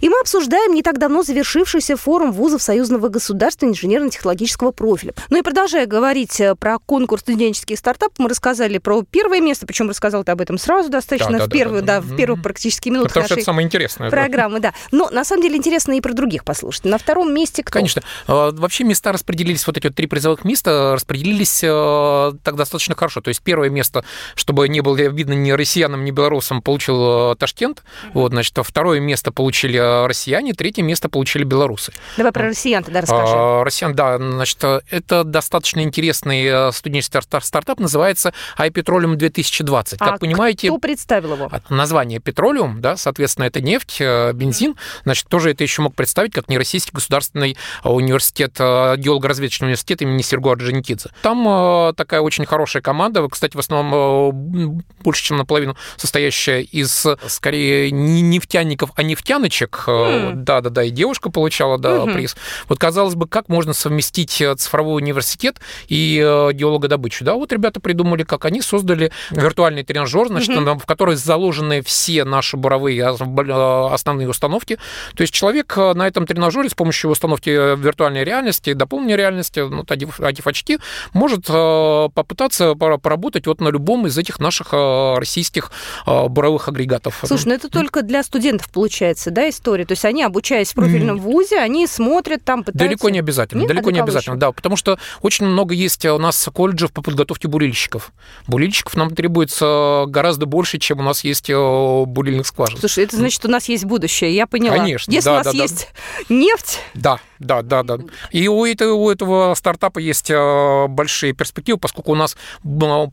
И 0.00 0.08
мы 0.08 0.18
обсуждаем 0.20 0.74
не 0.74 0.82
так 0.82 0.98
давно 0.98 1.22
завершившийся 1.22 1.96
форум 1.96 2.32
вузов 2.32 2.60
Союзного 2.60 3.06
государства 3.06 3.66
инженерно-технологического 3.66 4.72
профиля. 4.72 5.14
Ну 5.30 5.38
и 5.38 5.42
продолжая 5.42 5.86
говорить 5.86 6.40
э, 6.40 6.56
про 6.56 6.80
конкурс 6.80 7.22
студенческих 7.22 7.78
стартапов, 7.78 8.18
мы 8.18 8.28
рассказали 8.28 8.78
про 8.78 9.04
первое 9.04 9.40
место, 9.40 9.68
причем 9.68 9.88
рассказал 9.88 10.24
ты 10.24 10.32
об 10.32 10.40
этом 10.40 10.58
сразу 10.58 10.88
достаточно 10.88 11.34
да, 11.34 11.38
да, 11.38 11.44
в, 11.46 11.48
первую, 11.48 11.82
да, 11.82 12.00
да, 12.00 12.08
да, 12.08 12.12
в 12.12 12.16
первых 12.16 12.42
практически 12.42 12.88
минутах 12.88 13.10
Потому 13.10 13.22
нашей 13.22 13.34
что 13.34 13.40
это 13.42 13.44
самое 13.44 13.66
интересное. 13.66 14.10
программы. 14.10 14.58
Да. 14.58 14.74
Но 14.90 15.10
на 15.10 15.24
самом 15.24 15.44
деле 15.44 15.58
интересно 15.58 15.92
и 15.92 16.00
про 16.00 16.12
других 16.12 16.42
послушать. 16.42 16.86
На 16.86 16.98
втором 16.98 17.32
месте 17.32 17.62
кто? 17.62 17.78
Конечно. 17.78 18.02
А, 18.26 18.50
вообще 18.50 18.82
места 18.82 19.12
распределились, 19.12 19.64
вот 19.64 19.76
эти 19.76 19.86
вот 19.86 19.94
три 19.94 20.08
призовых 20.08 20.42
места 20.42 20.94
распределились 20.94 21.60
э, 21.62 22.32
так 22.42 22.56
достаточно 22.56 22.96
хорошо. 22.96 23.20
То 23.28 23.30
есть 23.30 23.42
первое 23.42 23.68
место, 23.68 24.06
чтобы 24.36 24.66
не 24.70 24.80
было 24.80 24.96
видно 24.96 25.34
ни 25.34 25.50
россиянам, 25.50 26.02
ни 26.02 26.10
белорусам, 26.12 26.62
получил 26.62 27.32
э, 27.32 27.36
Ташкент. 27.36 27.84
Вот, 28.14 28.32
значит, 28.32 28.56
второе 28.58 29.00
место 29.00 29.32
получили 29.32 29.78
э, 29.78 30.06
россияне, 30.06 30.54
третье 30.54 30.82
место 30.82 31.10
получили 31.10 31.44
белорусы. 31.44 31.92
Давай 32.16 32.32
про 32.32 32.46
россиян 32.46 32.82
тогда 32.82 33.02
расскажи. 33.02 33.34
А, 33.36 33.64
россиян, 33.64 33.94
да, 33.94 34.16
значит, 34.16 34.64
это 34.88 35.24
достаточно 35.24 35.80
интересный 35.80 36.46
э, 36.46 36.72
студенческий 36.72 37.20
стартап, 37.42 37.80
называется 37.80 38.32
iPetroleum 38.56 39.16
2020. 39.16 39.98
Как 39.98 40.14
а 40.14 40.16
понимаете... 40.16 40.68
кто 40.68 40.78
представил 40.78 41.34
его? 41.34 41.50
Название 41.68 42.20
Петролиум, 42.20 42.80
да, 42.80 42.96
соответственно, 42.96 43.44
это 43.44 43.60
нефть, 43.60 44.00
бензин. 44.00 44.74
Значит, 45.04 45.28
тоже 45.28 45.50
это 45.50 45.64
еще 45.64 45.82
мог 45.82 45.94
представить 45.94 46.32
как 46.32 46.48
нероссийский 46.48 46.92
государственный 46.94 47.58
университет, 47.84 48.54
геолого-разведочный 48.58 49.66
университет 49.66 50.00
имени 50.00 50.22
Серго 50.22 50.52
Орджоникидзе. 50.52 51.10
Там 51.20 51.94
такая 51.94 52.22
очень 52.22 52.46
хорошая 52.46 52.82
команда, 52.82 53.17
команда, 53.18 53.28
кстати, 53.32 53.56
в 53.56 53.60
основном 53.60 54.82
больше, 55.02 55.24
чем 55.24 55.36
наполовину 55.36 55.76
состоящая 55.96 56.62
из, 56.62 57.06
скорее, 57.26 57.90
не 57.90 58.22
нефтяников, 58.22 58.90
а 58.96 59.02
нефтяночек. 59.02 59.84
Да-да-да, 59.86 60.84
и 60.84 60.90
девушка 60.90 61.30
получала, 61.30 61.78
да, 61.78 62.02
угу. 62.02 62.12
приз. 62.12 62.36
Вот, 62.68 62.78
казалось 62.78 63.14
бы, 63.14 63.26
как 63.26 63.48
можно 63.48 63.72
совместить 63.72 64.42
цифровой 64.56 65.02
университет 65.02 65.60
и 65.88 66.18
геологодобычу? 66.52 67.24
Да, 67.24 67.34
вот 67.34 67.52
ребята 67.52 67.80
придумали, 67.80 68.22
как 68.22 68.44
они 68.44 68.62
создали 68.62 69.12
виртуальный 69.30 69.84
тренажер, 69.84 70.28
значит, 70.28 70.56
угу. 70.56 70.78
в 70.78 70.86
который 70.86 71.16
заложены 71.16 71.82
все 71.82 72.24
наши 72.24 72.56
буровые 72.56 73.04
основные 73.06 74.28
установки. 74.28 74.78
То 75.14 75.22
есть 75.22 75.32
человек 75.32 75.76
на 75.76 76.06
этом 76.06 76.26
тренажере 76.26 76.68
с 76.68 76.74
помощью 76.74 77.10
установки 77.10 77.50
виртуальной 77.50 78.24
реальности, 78.24 78.72
дополненной 78.72 79.16
реальности, 79.16 79.60
ну, 79.60 79.84
одев, 79.88 80.20
одев 80.20 80.46
очки, 80.46 80.78
может 81.12 81.46
э, 81.48 82.08
попытаться 82.14 82.74
поработать 83.08 83.46
вот 83.46 83.62
на 83.62 83.68
любом 83.68 84.06
из 84.06 84.18
этих 84.18 84.38
наших 84.38 84.74
э, 84.74 85.14
российских 85.16 85.72
э, 86.06 86.28
буровых 86.28 86.68
агрегатов. 86.68 87.24
Слушай, 87.24 87.48
ну 87.48 87.54
это 87.54 87.70
только 87.70 88.02
для 88.02 88.22
студентов 88.22 88.68
получается, 88.68 89.30
да, 89.30 89.48
история? 89.48 89.86
То 89.86 89.92
есть 89.92 90.04
они, 90.04 90.22
обучаясь 90.22 90.72
в 90.72 90.74
профильном 90.74 91.18
вузе, 91.18 91.58
они 91.58 91.86
смотрят 91.86 92.44
там, 92.44 92.64
пытаются... 92.64 92.86
Далеко 92.86 93.08
не 93.08 93.20
обязательно, 93.20 93.60
Нет? 93.60 93.68
далеко 93.68 93.88
а 93.88 93.92
не 93.92 94.00
обязательно, 94.00 94.36
да, 94.36 94.52
потому 94.52 94.76
что 94.76 94.98
очень 95.22 95.46
много 95.46 95.72
есть 95.72 96.04
у 96.04 96.18
нас 96.18 96.50
колледжев 96.52 96.92
по 96.92 97.00
подготовке 97.00 97.48
бурильщиков. 97.48 98.12
Бурильщиков 98.46 98.94
нам 98.94 99.14
требуется 99.14 100.04
гораздо 100.06 100.44
больше, 100.44 100.76
чем 100.78 101.00
у 101.00 101.02
нас 101.02 101.24
есть 101.24 101.48
бурильных 101.48 102.46
скважин. 102.46 102.78
Слушай, 102.78 103.04
это 103.04 103.16
значит, 103.16 103.42
у 103.46 103.48
нас 103.48 103.70
есть 103.70 103.86
будущее, 103.86 104.34
я 104.34 104.46
поняла. 104.46 104.76
Конечно, 104.76 105.10
Если 105.10 105.30
да, 105.30 105.32
у 105.32 105.36
нас 105.38 105.46
да, 105.46 105.52
есть 105.52 105.88
да. 106.28 106.34
нефть... 106.34 106.80
Да, 106.92 107.18
да, 107.38 107.62
да, 107.62 107.82
да. 107.82 107.98
И 108.30 108.48
у 108.48 108.64
этого, 108.64 108.94
у 108.94 109.10
этого 109.10 109.54
стартапа 109.54 109.98
есть 109.98 110.30
э, 110.30 110.86
большие 110.88 111.32
перспективы, 111.32 111.78
поскольку 111.78 112.12
у 112.12 112.14
нас 112.14 112.36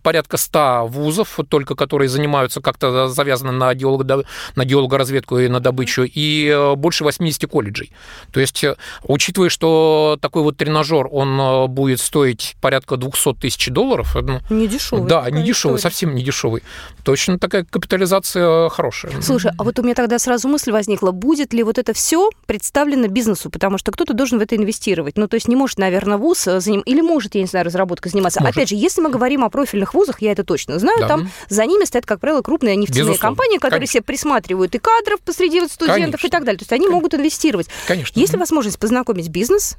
порядка 0.01 0.37
100 0.37 0.87
вузов, 0.87 1.39
только 1.49 1.75
которые 1.75 2.09
занимаются 2.09 2.61
как-то 2.61 3.07
завязаны 3.07 3.51
на, 3.51 3.73
геолого, 3.73 4.23
на 4.55 4.65
геологоразведку 4.65 5.39
и 5.39 5.47
на 5.47 5.59
добычу, 5.59 6.03
и 6.03 6.47
э, 6.47 6.75
больше 6.75 7.03
80 7.03 7.49
колледжей. 7.49 7.91
То 8.31 8.39
есть, 8.39 8.63
э, 8.63 8.75
учитывая, 9.03 9.49
что 9.49 10.17
такой 10.21 10.41
вот 10.43 10.57
тренажер, 10.57 11.07
он 11.11 11.69
будет 11.71 11.99
стоить 11.99 12.55
порядка 12.61 12.97
200 12.97 13.35
тысяч 13.35 13.67
долларов. 13.67 14.15
Ну, 14.15 14.39
не 14.49 14.67
дешевый. 14.67 15.07
Да, 15.07 15.29
не 15.29 15.43
дешевый, 15.43 15.79
совсем 15.79 16.15
не 16.15 16.23
дешевый. 16.23 16.63
Точно 17.03 17.37
такая 17.37 17.63
капитализация 17.63 18.69
хорошая. 18.69 19.21
Слушай, 19.21 19.51
а 19.57 19.63
вот 19.63 19.77
у 19.79 19.83
меня 19.83 19.93
тогда 19.93 20.17
сразу 20.19 20.47
мысль 20.47 20.71
возникла, 20.71 21.11
будет 21.11 21.53
ли 21.53 21.63
вот 21.63 21.77
это 21.77 21.93
все 21.93 22.29
представлено 22.45 23.07
бизнесу, 23.07 23.49
потому 23.49 23.77
что 23.77 23.91
кто-то 23.91 24.13
должен 24.15 24.39
в 24.39 24.41
это 24.41 24.55
инвестировать. 24.55 25.17
Ну, 25.17 25.27
то 25.27 25.35
есть 25.35 25.47
не 25.47 25.55
может, 25.55 25.77
наверное, 25.77 26.17
вуз 26.17 26.47
э, 26.47 26.59
заним... 26.59 26.81
или 26.81 27.01
может, 27.01 27.35
я 27.35 27.41
не 27.41 27.47
знаю, 27.47 27.65
разработкой 27.65 28.11
заниматься. 28.11 28.41
Может. 28.41 28.55
Опять 28.55 28.69
же, 28.69 28.75
если 28.75 29.01
мы 29.01 29.09
говорим 29.09 29.43
о 29.43 29.49
профильных 29.49 29.93
вузах, 29.93 30.21
я 30.21 30.31
это 30.31 30.43
точно 30.43 30.79
знаю, 30.79 30.99
да. 31.01 31.07
там 31.07 31.31
за 31.49 31.65
ними 31.65 31.85
стоят, 31.85 32.05
как 32.05 32.19
правило, 32.19 32.41
крупные 32.41 32.75
нефтяные 32.75 33.09
Безусловно. 33.11 33.21
компании, 33.21 33.57
которые 33.57 33.79
Конечно. 33.79 33.93
себе 33.93 34.03
присматривают 34.03 34.75
и 34.75 34.79
кадров 34.79 35.19
посреди 35.21 35.59
студентов 35.67 36.21
Конечно. 36.21 36.27
и 36.27 36.29
так 36.29 36.43
далее. 36.43 36.57
То 36.57 36.63
есть 36.63 36.71
они 36.71 36.81
Конечно. 36.81 36.95
могут 36.95 37.13
инвестировать. 37.13 37.67
Конечно. 37.87 38.19
Есть 38.19 38.33
ли 38.33 38.39
возможность 38.39 38.79
познакомить 38.79 39.29
бизнес 39.29 39.77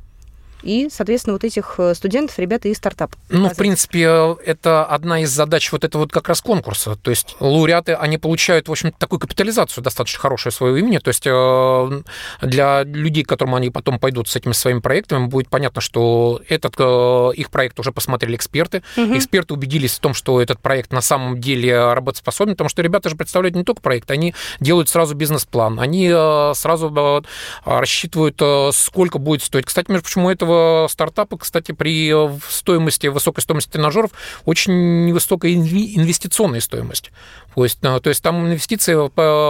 и, 0.63 0.89
соответственно, 0.91 1.35
вот 1.35 1.45
этих 1.45 1.75
э, 1.79 1.95
студентов, 1.95 2.39
ребята 2.39 2.69
из 2.69 2.77
стартапа. 2.77 3.17
Ну, 3.29 3.49
в 3.49 3.57
принципе, 3.57 4.37
это 4.45 4.85
одна 4.85 5.21
из 5.21 5.31
задач 5.31 5.71
вот 5.73 5.85
этого 5.85 6.03
вот 6.03 6.13
как 6.13 6.29
раз 6.29 6.41
конкурса. 6.41 6.97
То 6.97 7.11
есть 7.11 7.37
лауреаты, 7.41 7.95
они 7.95 8.19
получают, 8.19 8.69
в 8.69 8.73
общем 8.73 8.93
такую 8.93 9.21
капитализацию 9.21 9.85
достаточно 9.85 10.21
хорошую 10.21 10.53
своего 10.53 10.77
имени. 10.77 10.99
То 10.99 11.09
есть 11.09 11.27
э, 11.27 12.03
для 12.43 12.83
людей, 12.85 13.25
которым 13.25 13.55
они 13.55 13.71
потом 13.71 13.99
пойдут 13.99 14.29
с 14.29 14.37
этими 14.37 14.53
своими 14.53 14.81
проектами, 14.81 15.27
будет 15.27 15.49
понятно, 15.49 15.81
что 15.81 16.41
этот 16.49 16.75
э, 16.79 17.31
их 17.37 17.51
проект 17.51 17.79
уже 17.79 17.93
посмотрели 17.93 18.37
эксперты. 18.37 18.83
Угу. 18.97 19.17
Эксперты 19.17 19.55
убедились 19.55 19.95
в 19.97 20.01
том, 20.01 20.15
что 20.15 20.41
этот 20.41 20.61
проект 20.61 20.93
на 20.93 21.01
самом 21.01 21.41
деле 21.41 21.93
работоспособен, 21.93 22.53
потому 22.53 22.71
что 22.71 22.83
ребята 22.83 23.09
же 23.09 23.17
представляют 23.17 23.57
не 23.57 23.65
только 23.65 23.83
проект, 23.83 24.11
они 24.11 24.35
делают 24.61 24.89
сразу 24.89 25.15
бизнес-план, 25.15 25.79
они 25.81 26.09
сразу 26.55 27.23
рассчитывают, 27.65 28.75
сколько 28.75 29.19
будет 29.19 29.43
стоить. 29.43 29.67
Кстати, 29.67 29.91
между 29.91 30.05
почему 30.05 30.31
этого 30.47 30.89
стартапа, 30.89 31.39
кстати, 31.39 31.73
при 31.73 32.13
стоимости, 32.49 33.09
высокой 33.09 33.41
стоимости 33.41 33.71
тренажеров 33.71 34.11
очень 34.45 35.05
невысокая 35.07 35.53
инвестиционная 35.53 36.61
стоимость. 36.61 37.11
То 37.57 37.65
есть, 37.65 37.81
то 37.81 38.01
есть 38.05 38.23
там 38.23 38.47
инвестиции 38.47 38.95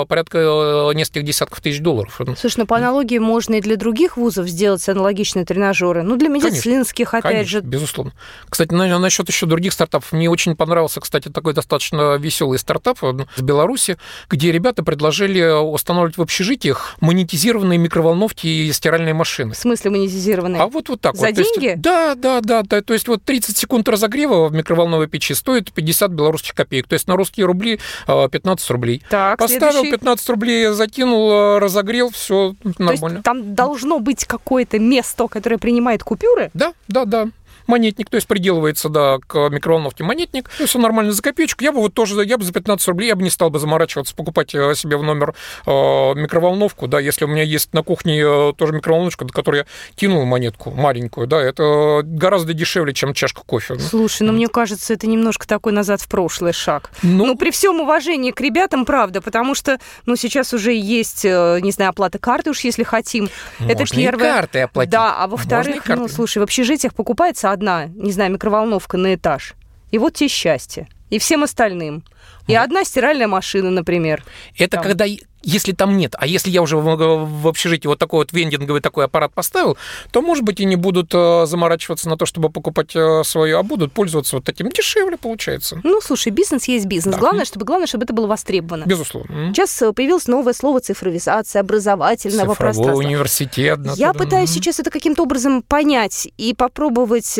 порядка 0.07 0.39
э, 0.39 0.95
нескольких 0.95 1.25
десятков 1.25 1.61
тысяч 1.61 1.81
долларов. 1.81 2.21
Слушай, 2.39 2.59
ну 2.59 2.67
по 2.67 2.77
аналогии 2.77 3.19
можно 3.19 3.57
и 3.57 3.61
для 3.61 3.75
других 3.75 4.17
вузов 4.17 4.47
сделать 4.47 4.89
аналогичные 4.89 5.45
тренажеры. 5.45 6.05
Ну, 6.05 6.17
для 6.17 6.29
медицинских, 6.29 7.11
конечно, 7.11 7.29
опять 7.29 7.39
конечно, 7.39 7.61
же. 7.63 7.67
Безусловно. 7.67 8.13
Кстати, 8.49 8.73
насчет 8.73 9.29
еще 9.29 9.47
других 9.47 9.73
стартапов. 9.73 10.13
Мне 10.13 10.31
очень 10.31 10.55
понравился, 10.55 11.01
кстати, 11.01 11.31
такой 11.31 11.53
достаточно 11.53 12.17
веселый 12.17 12.61
стартап 12.61 13.03
в 13.03 13.43
Беларуси, 13.43 13.97
где 14.31 14.53
ребята 14.53 14.85
предложили 14.85 15.43
устанавливать 15.61 16.17
в 16.17 16.23
общежитиях 16.23 16.95
монетизированные 17.01 17.79
микроволновки 17.79 18.47
и 18.47 18.73
стиральные 18.73 19.15
машины. 19.15 19.55
В 19.55 19.57
смысле 19.57 19.91
монетизированные? 19.91 20.63
А 20.63 20.69
вот, 20.69 20.86
вот 20.89 21.01
так 21.01 21.17
За 21.17 21.27
вот. 21.27 21.35
деньги? 21.35 21.65
Есть, 21.67 21.81
да, 21.81 22.15
да, 22.15 22.41
да, 22.41 22.63
да. 22.63 22.83
То 22.83 22.93
есть 22.95 23.09
вот 23.09 23.23
30 23.25 23.57
секунд 23.57 23.89
разогрева 23.89 24.49
в 24.49 24.53
микроволновой 24.53 25.09
печи 25.09 25.35
стоит 25.35 25.73
50 25.73 26.11
белорусских 26.11 26.55
копеек. 26.55 26.87
То 26.89 26.95
есть 26.95 27.09
на 27.09 27.17
русские 27.17 27.47
рубли 27.47 27.81
15 28.07 28.71
рублей. 28.71 29.03
Так, 29.11 29.39
Поставил 29.39 29.73
следующий. 29.73 29.97
15 29.97 30.29
рублей, 30.31 30.67
закинул, 30.73 31.59
разогрел, 31.59 32.11
все 32.11 32.55
нормально. 32.79 32.99
То 32.99 33.07
есть 33.15 33.23
там 33.23 33.55
должно 33.55 33.99
быть 33.99 34.25
какое-то 34.25 34.79
место, 34.79 35.27
которое 35.29 35.59
принимает 35.59 36.03
купюры? 36.03 36.51
Да, 36.55 36.73
да, 36.89 37.05
да 37.05 37.29
монетник, 37.67 38.11
то 38.11 38.17
есть 38.17 38.27
приделывается, 38.27 38.89
да, 38.89 39.19
к 39.27 39.49
микроволновке 39.49 40.05
монетник, 40.05 40.51
ну, 40.59 40.67
все 40.67 40.79
нормально 40.79 41.13
за 41.13 41.23
копеечку. 41.23 41.65
Я 41.65 41.73
бы 41.73 41.81
вот 41.81 41.95
тоже, 41.95 42.23
я 42.25 42.39
бы 42.39 42.45
за 42.45 42.53
15 42.53 42.89
рублей, 42.89 43.09
я 43.09 43.17
бы 43.17 43.23
не 43.23 43.31
стал 43.31 43.51
бы 43.51 43.59
заморачиваться, 43.59 44.15
покупать 44.15 44.55
э, 44.55 44.75
себе 44.75 44.97
в 44.97 45.03
номер 45.03 45.35
э, 45.67 45.71
микроволновку, 45.71 46.87
да, 46.87 47.01
если 47.01 47.25
у 47.25 47.29
меня 47.29 47.43
есть 47.43 47.73
на 47.73 47.83
кухне 47.83 48.21
э, 48.21 48.53
тоже 48.57 48.73
микроволновочка, 48.73 49.25
до 49.25 49.33
которой 49.33 49.59
я 49.59 49.67
кинул 49.95 50.25
монетку 50.25 50.71
маленькую, 50.71 51.27
да, 51.27 51.41
это 51.41 52.03
гораздо 52.05 52.53
дешевле, 52.55 52.95
чем 52.95 53.15
чашка 53.15 53.43
кофе. 53.45 53.79
Слушай, 53.79 54.23
ну, 54.23 54.33
мне 54.33 54.49
кажется, 54.49 54.95
это 54.95 55.07
немножко 55.07 55.47
такой 55.47 55.73
назад 55.73 56.01
в 56.01 56.09
прошлый 56.09 56.53
шаг. 56.53 56.91
Ну, 57.03 57.27
ну 57.27 57.37
при 57.37 57.51
всем 57.51 57.81
уважении 57.81 58.31
к 58.31 58.41
ребятам, 58.41 58.85
правда, 58.85 59.21
потому 59.21 59.55
что, 59.55 59.79
ну, 60.07 60.17
сейчас 60.17 60.53
уже 60.53 60.73
есть, 60.73 61.25
не 61.25 61.71
знаю, 61.71 61.91
оплата 61.91 62.19
карты 62.19 62.51
уж, 62.51 62.61
если 62.61 62.83
хотим. 62.83 63.29
Можно 63.59 63.73
это 63.73 63.85
первое. 63.95 64.29
И 64.29 64.33
карты 64.33 64.61
оплатить. 64.61 64.91
Да, 64.91 65.17
а 65.17 65.27
во-вторых, 65.27 65.89
ну, 65.89 66.09
слушай, 66.09 66.39
в 66.39 66.43
общежитиях 66.43 66.95
покупается 66.95 67.51
одна, 67.57 67.87
не 67.87 68.13
знаю, 68.13 68.33
микроволновка 68.33 68.97
на 68.97 69.15
этаж. 69.15 69.55
И 69.91 69.99
вот 69.99 70.15
тебе 70.15 70.29
счастье. 70.29 70.89
И 71.11 71.19
всем 71.19 71.43
остальным. 71.43 72.05
И 72.49 72.55
одна 72.55 72.85
стиральная 72.85 73.29
машина, 73.29 73.71
например. 73.71 74.23
Это 74.59 74.77
там. 74.77 74.83
когда 74.83 75.07
если 75.47 75.73
там 75.73 75.97
нет, 75.97 76.15
а 76.19 76.27
если 76.27 76.51
я 76.51 76.61
уже 76.61 76.77
в, 76.77 76.83
в 76.83 77.49
общежитии 77.49 77.87
вот 77.87 78.01
такой 78.01 78.19
вот 78.19 78.33
вендинговый 78.33 78.81
такой 78.81 79.05
аппарат 79.05 79.33
поставил, 79.33 79.79
то, 80.11 80.21
может 80.21 80.45
быть, 80.45 80.59
и 80.59 80.65
не 80.65 80.75
будут 80.75 81.15
э, 81.15 81.47
заморачиваться 81.47 82.09
на 82.09 82.17
то, 82.17 82.27
чтобы 82.27 82.51
покупать 82.51 82.97
э, 82.97 83.23
свое, 83.25 83.57
а 83.57 83.63
будут 83.63 83.93
пользоваться 83.93 84.37
вот 84.37 84.49
этим 84.49 84.71
дешевле, 84.71 85.17
получается. 85.17 85.81
Ну, 85.85 86.01
слушай, 86.01 86.31
бизнес 86.31 86.65
есть 86.67 86.87
бизнес. 86.87 87.15
Да. 87.15 87.21
Главное, 87.21 87.45
чтобы, 87.45 87.65
главное, 87.65 87.87
чтобы 87.87 88.05
это 88.05 88.13
было 88.13 88.27
востребовано. 88.27 88.85
Безусловно. 88.87 89.53
Сейчас 89.55 89.81
э, 89.83 89.93
появилось 89.93 90.27
новое 90.27 90.53
слово 90.53 90.81
цифровизация 90.81 91.61
образовательного 91.61 92.55
Цифровой 92.55 92.57
пространства. 92.57 93.07
университет. 93.07 93.79
Я 93.95 94.13
пытаюсь 94.15 94.51
сейчас 94.51 94.81
это 94.81 94.91
каким-то 94.91 95.23
образом 95.23 95.63
понять 95.63 96.29
и 96.37 96.55
попробовать 96.55 97.39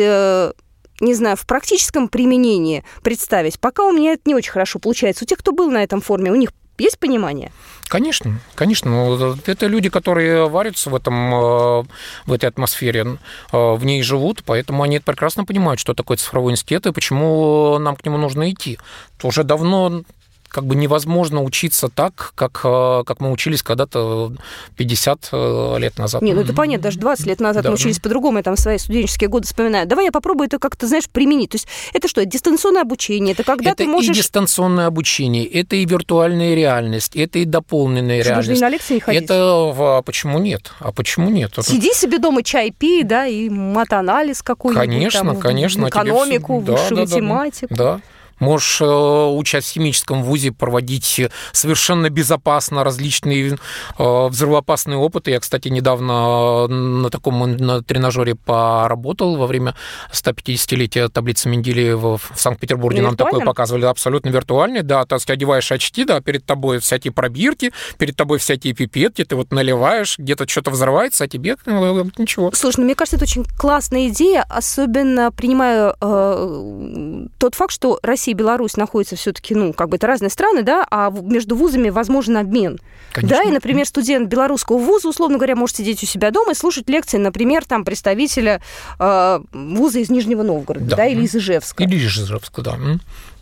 не 0.99 1.13
знаю, 1.13 1.37
в 1.37 1.45
практическом 1.45 2.07
применении 2.07 2.83
представить, 3.03 3.59
пока 3.59 3.83
у 3.83 3.91
меня 3.91 4.13
это 4.13 4.23
не 4.25 4.33
очень 4.33 4.51
хорошо 4.51 4.79
получается. 4.79 5.25
У 5.25 5.27
тех, 5.27 5.37
кто 5.37 5.51
был 5.51 5.69
на 5.69 5.83
этом 5.83 6.01
форуме, 6.01 6.31
у 6.31 6.35
них 6.35 6.49
есть 6.79 6.99
понимание? 6.99 7.51
Конечно, 7.87 8.39
конечно. 8.55 8.91
Ну, 8.91 9.37
это 9.45 9.67
люди, 9.67 9.89
которые 9.89 10.47
варятся 10.49 10.89
в, 10.89 10.95
этом, 10.95 11.33
э, 11.33 11.83
в 12.25 12.33
этой 12.33 12.49
атмосфере, 12.49 13.17
э, 13.51 13.73
в 13.73 13.85
ней 13.85 14.03
живут, 14.03 14.43
поэтому 14.45 14.83
они 14.83 14.99
прекрасно 14.99 15.45
понимают, 15.45 15.79
что 15.79 15.93
такое 15.93 16.17
цифровой 16.17 16.51
институт 16.51 16.87
и 16.87 16.91
почему 16.91 17.77
нам 17.79 17.95
к 17.95 18.05
нему 18.05 18.17
нужно 18.17 18.51
идти. 18.51 18.77
Уже 19.23 19.43
давно 19.43 20.03
как 20.49 20.65
бы 20.65 20.75
невозможно 20.75 21.43
учиться 21.43 21.89
так, 21.89 22.33
как, 22.35 22.61
э, 22.63 23.03
как 23.05 23.19
мы 23.19 23.31
учились 23.31 23.63
когда-то 23.63 24.33
50 24.75 25.29
э, 25.31 25.75
лет 25.79 25.97
назад. 25.97 26.21
Не, 26.21 26.33
ну 26.33 26.41
это 26.41 26.53
понятно, 26.53 26.83
даже 26.83 26.99
20 26.99 27.25
лет 27.25 27.39
назад 27.39 27.63
да. 27.63 27.69
мы 27.69 27.75
учились 27.75 27.99
по-другому, 27.99 28.37
я 28.37 28.43
там 28.43 28.57
свои 28.57 28.77
студенческие 28.77 29.29
годы 29.29 29.45
вспоминаю. 29.45 29.87
Давай 29.87 30.05
я 30.05 30.11
попробую 30.11 30.47
это 30.47 30.59
как-то, 30.59 30.87
знаешь, 30.87 31.09
применить. 31.09 31.51
То 31.51 31.55
есть 31.55 31.67
это 31.93 32.07
что, 32.07 32.25
дистанционное 32.25 32.81
обучение? 32.81 33.33
Это 33.33 33.43
когда 33.43 33.71
это 33.71 33.83
ты 33.83 33.87
можешь... 33.87 34.11
и 34.11 34.13
дистанционное 34.13 34.87
обучение, 34.87 35.45
это 35.45 35.75
и 35.75 35.85
виртуальная 35.85 36.55
реальность, 36.55 37.15
это 37.15 37.39
и 37.39 37.45
дополненная 37.45 38.21
что, 38.21 38.29
реальность. 38.29 38.49
Даже 38.49 38.61
на 38.61 38.69
лекции 38.69 38.99
ходить? 38.99 39.23
Это 39.23 39.73
а 39.77 40.01
почему 40.01 40.39
нет? 40.39 40.71
А 40.79 40.91
почему 40.91 41.29
нет? 41.29 41.53
Сиди 41.61 41.93
себе 41.93 42.19
дома, 42.19 42.43
чай 42.43 42.71
пей, 42.71 43.03
да, 43.03 43.25
и 43.27 43.49
матанализ 43.49 44.41
какой-нибудь. 44.41 44.85
Конечно, 44.85 45.19
там, 45.19 45.39
конечно. 45.39 45.87
Экономику, 45.87 46.61
все... 46.61 46.71
высшую 46.71 46.95
да, 46.95 47.01
математику. 47.15 47.75
Да, 47.75 47.83
да. 47.95 48.01
Можешь, 48.39 48.81
учась 48.81 49.65
в 49.65 49.71
химическом 49.71 50.23
вузе, 50.23 50.51
проводить 50.51 51.21
совершенно 51.51 52.09
безопасно 52.09 52.83
различные 52.83 53.57
взрывоопасные 53.97 54.97
опыты. 54.97 55.31
Я, 55.31 55.39
кстати, 55.39 55.69
недавно 55.69 56.67
на 56.67 57.09
таком 57.09 57.57
на 57.57 57.81
тренажере 57.81 58.35
поработал 58.35 59.35
во 59.35 59.47
время 59.47 59.75
150-летия 60.11 61.09
таблицы 61.09 61.49
Менделеева 61.49 62.17
в 62.17 62.31
Санкт-Петербурге. 62.35 63.01
Нам 63.01 63.17
такое 63.17 63.43
показывали 63.43 63.85
абсолютно 63.85 64.29
виртуальный. 64.29 64.81
Да, 64.81 65.05
то 65.05 65.15
есть 65.15 65.29
одеваешь 65.29 65.71
очки, 65.71 66.03
да, 66.05 66.21
перед 66.21 66.45
тобой 66.45 66.79
всякие 66.79 67.11
пробирки, 67.11 67.71
перед 67.97 68.15
тобой 68.15 68.39
всякие 68.39 68.73
пипетки, 68.73 69.23
ты 69.23 69.35
вот 69.35 69.51
наливаешь, 69.51 70.17
где-то 70.17 70.47
что-то 70.47 70.71
взрывается, 70.71 71.23
а 71.23 71.27
тебе 71.27 71.57
ничего. 71.65 72.51
Слушай, 72.53 72.81
ну 72.81 72.85
мне 72.85 72.95
кажется, 72.95 73.17
это 73.17 73.25
очень 73.25 73.45
классная 73.57 74.09
идея, 74.09 74.45
особенно 74.47 75.31
принимая 75.31 75.95
э, 75.99 77.27
тот 77.37 77.55
факт, 77.55 77.73
что 77.73 77.99
Россия 78.03 78.26
и 78.31 78.33
Беларусь 78.33 78.77
находятся 78.77 79.15
все-таки, 79.15 79.55
ну, 79.55 79.73
как 79.73 79.89
бы 79.89 79.97
это 79.97 80.07
разные 80.07 80.29
страны, 80.29 80.63
да, 80.63 80.85
а 80.89 81.09
между 81.09 81.55
вузами 81.55 81.89
возможен 81.89 82.37
обмен. 82.37 82.79
Конечно. 83.11 83.37
Да, 83.37 83.43
и, 83.43 83.51
например, 83.51 83.85
студент 83.85 84.29
белорусского 84.29 84.77
вуза, 84.77 85.09
условно 85.09 85.37
говоря, 85.37 85.55
может 85.55 85.77
сидеть 85.77 86.03
у 86.03 86.05
себя 86.05 86.31
дома 86.31 86.51
и 86.51 86.55
слушать 86.55 86.89
лекции, 86.89 87.17
например, 87.17 87.65
там 87.65 87.83
представителя 87.83 88.61
э, 88.99 89.39
вуза 89.51 89.99
из 89.99 90.09
Нижнего 90.09 90.43
Новгорода, 90.43 90.85
да, 90.85 90.95
да 90.97 91.05
или 91.05 91.23
из 91.23 91.35
Ижевска. 91.35 91.83
Или 91.83 91.95
из 91.95 92.17
Ижевска, 92.17 92.61
да. 92.61 92.77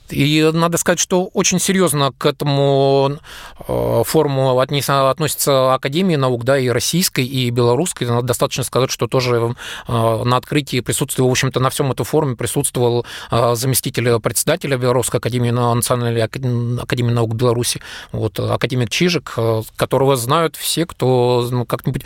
И 0.09 0.49
надо 0.53 0.77
сказать, 0.77 0.99
что 0.99 1.25
очень 1.33 1.59
серьезно 1.59 2.11
к 2.17 2.25
этому 2.25 3.17
э, 3.67 4.03
форуму 4.05 4.59
относятся 4.59 5.73
Академии 5.73 6.15
наук, 6.15 6.43
да, 6.43 6.57
и 6.57 6.69
российской, 6.69 7.25
и 7.25 7.49
белорусской. 7.49 8.07
Надо 8.07 8.27
достаточно 8.27 8.63
сказать, 8.63 8.91
что 8.91 9.07
тоже 9.07 9.55
э, 9.87 10.23
на 10.23 10.37
открытии 10.37 10.81
присутствовал, 10.81 11.29
в 11.29 11.31
общем-то, 11.31 11.59
на 11.59 11.69
всем 11.69 11.91
этом 11.91 12.05
форуме 12.05 12.35
присутствовал 12.35 13.05
э, 13.31 13.55
заместитель 13.55 14.19
председателя 14.19 14.77
Белорусской 14.77 15.19
Академии, 15.19 15.51
Национальной 15.51 16.23
Академии 16.23 17.11
наук 17.11 17.33
Беларуси, 17.33 17.81
вот, 18.11 18.39
академик 18.39 18.89
Чижик, 18.89 19.35
которого 19.75 20.15
знают 20.15 20.55
все, 20.55 20.85
кто 20.85 21.47
ну, 21.51 21.65
как-нибудь 21.65 22.03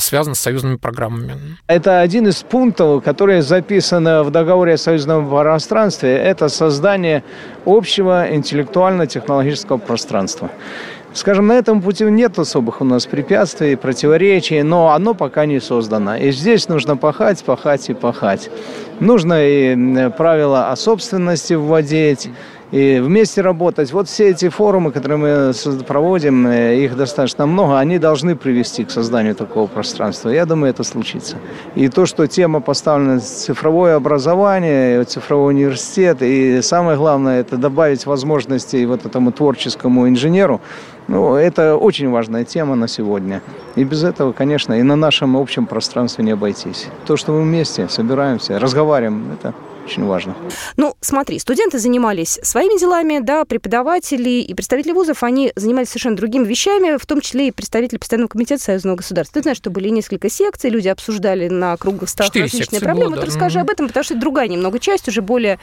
связан 0.00 0.34
с 0.34 0.40
союзными 0.40 0.76
программами. 0.76 1.58
Это 1.66 2.00
один 2.00 2.26
из 2.28 2.36
пунктов, 2.42 3.04
которые 3.04 3.42
записаны 3.42 4.22
в 4.22 4.30
договоре 4.30 4.74
о 4.74 4.78
союзном 4.78 5.28
пространстве, 5.28 6.16
это 6.16 6.48
создание 6.48 7.22
общего 7.64 8.26
интеллектуально-технологического 8.34 9.78
пространства. 9.78 10.50
Скажем, 11.14 11.46
на 11.46 11.54
этом 11.54 11.80
пути 11.80 12.04
нет 12.04 12.38
особых 12.38 12.80
у 12.80 12.84
нас 12.84 13.06
препятствий, 13.06 13.76
противоречий, 13.76 14.62
но 14.62 14.92
оно 14.92 15.14
пока 15.14 15.46
не 15.46 15.58
создано. 15.58 16.16
И 16.16 16.30
здесь 16.30 16.68
нужно 16.68 16.96
пахать, 16.96 17.42
пахать 17.42 17.88
и 17.88 17.94
пахать. 17.94 18.50
Нужно 19.00 19.34
и 19.40 20.10
правила 20.10 20.70
о 20.70 20.76
собственности 20.76 21.54
вводить, 21.54 22.30
и 22.70 23.00
вместе 23.00 23.40
работать. 23.40 23.92
Вот 23.92 24.08
все 24.08 24.30
эти 24.30 24.48
форумы, 24.48 24.92
которые 24.92 25.16
мы 25.16 25.52
проводим, 25.86 26.46
э, 26.46 26.84
их 26.84 26.96
достаточно 26.96 27.46
много, 27.46 27.78
они 27.78 27.98
должны 27.98 28.36
привести 28.36 28.84
к 28.84 28.90
созданию 28.90 29.34
такого 29.34 29.66
пространства. 29.66 30.28
Я 30.28 30.44
думаю, 30.44 30.70
это 30.70 30.84
случится. 30.84 31.36
И 31.74 31.88
то, 31.88 32.06
что 32.06 32.26
тема 32.26 32.60
поставлена 32.60 33.20
цифровое 33.20 33.96
образование, 33.96 35.04
цифровой 35.04 35.54
университет, 35.54 36.18
и 36.20 36.60
самое 36.62 36.98
главное, 36.98 37.40
это 37.40 37.56
добавить 37.56 38.06
возможностей 38.06 38.84
вот 38.86 39.06
этому 39.06 39.32
творческому 39.32 40.08
инженеру, 40.08 40.60
ну, 41.06 41.36
это 41.36 41.76
очень 41.76 42.10
важная 42.10 42.44
тема 42.44 42.74
на 42.74 42.86
сегодня. 42.86 43.40
И 43.76 43.84
без 43.84 44.04
этого, 44.04 44.32
конечно, 44.32 44.74
и 44.74 44.82
на 44.82 44.94
нашем 44.94 45.38
общем 45.38 45.64
пространстве 45.64 46.22
не 46.22 46.32
обойтись. 46.32 46.88
То, 47.06 47.16
что 47.16 47.32
мы 47.32 47.42
вместе 47.42 47.88
собираемся, 47.88 48.58
разговариваем, 48.58 49.32
это 49.32 49.54
очень 49.88 50.04
важно. 50.04 50.36
Ну, 50.76 50.94
смотри, 51.00 51.38
студенты 51.38 51.78
занимались 51.78 52.38
своими 52.42 52.78
делами, 52.78 53.20
да, 53.20 53.44
преподаватели 53.46 54.28
и 54.28 54.54
представители 54.54 54.92
вузов, 54.92 55.22
они 55.22 55.52
занимались 55.56 55.88
совершенно 55.88 56.16
другими 56.16 56.44
вещами, 56.44 56.98
в 56.98 57.06
том 57.06 57.20
числе 57.22 57.48
и 57.48 57.50
представители 57.50 57.96
Постоянного 57.96 58.28
комитета 58.28 58.62
Союзного 58.62 58.96
государства. 58.96 59.40
Ты 59.40 59.42
знаешь, 59.42 59.56
что 59.56 59.70
были 59.70 59.88
несколько 59.88 60.28
секций, 60.28 60.68
люди 60.68 60.88
обсуждали 60.88 61.48
на 61.48 61.76
круглых 61.76 62.10
столах 62.10 62.34
различные 62.34 62.80
проблемы. 62.80 63.10
Было, 63.10 63.16
да. 63.16 63.20
Вот 63.22 63.28
расскажи 63.28 63.58
mm-hmm. 63.58 63.62
об 63.62 63.70
этом, 63.70 63.88
потому 63.88 64.04
что 64.04 64.14
это 64.14 64.20
другая 64.20 64.48
немного 64.48 64.78
часть, 64.78 65.08
уже 65.08 65.22
более 65.22 65.58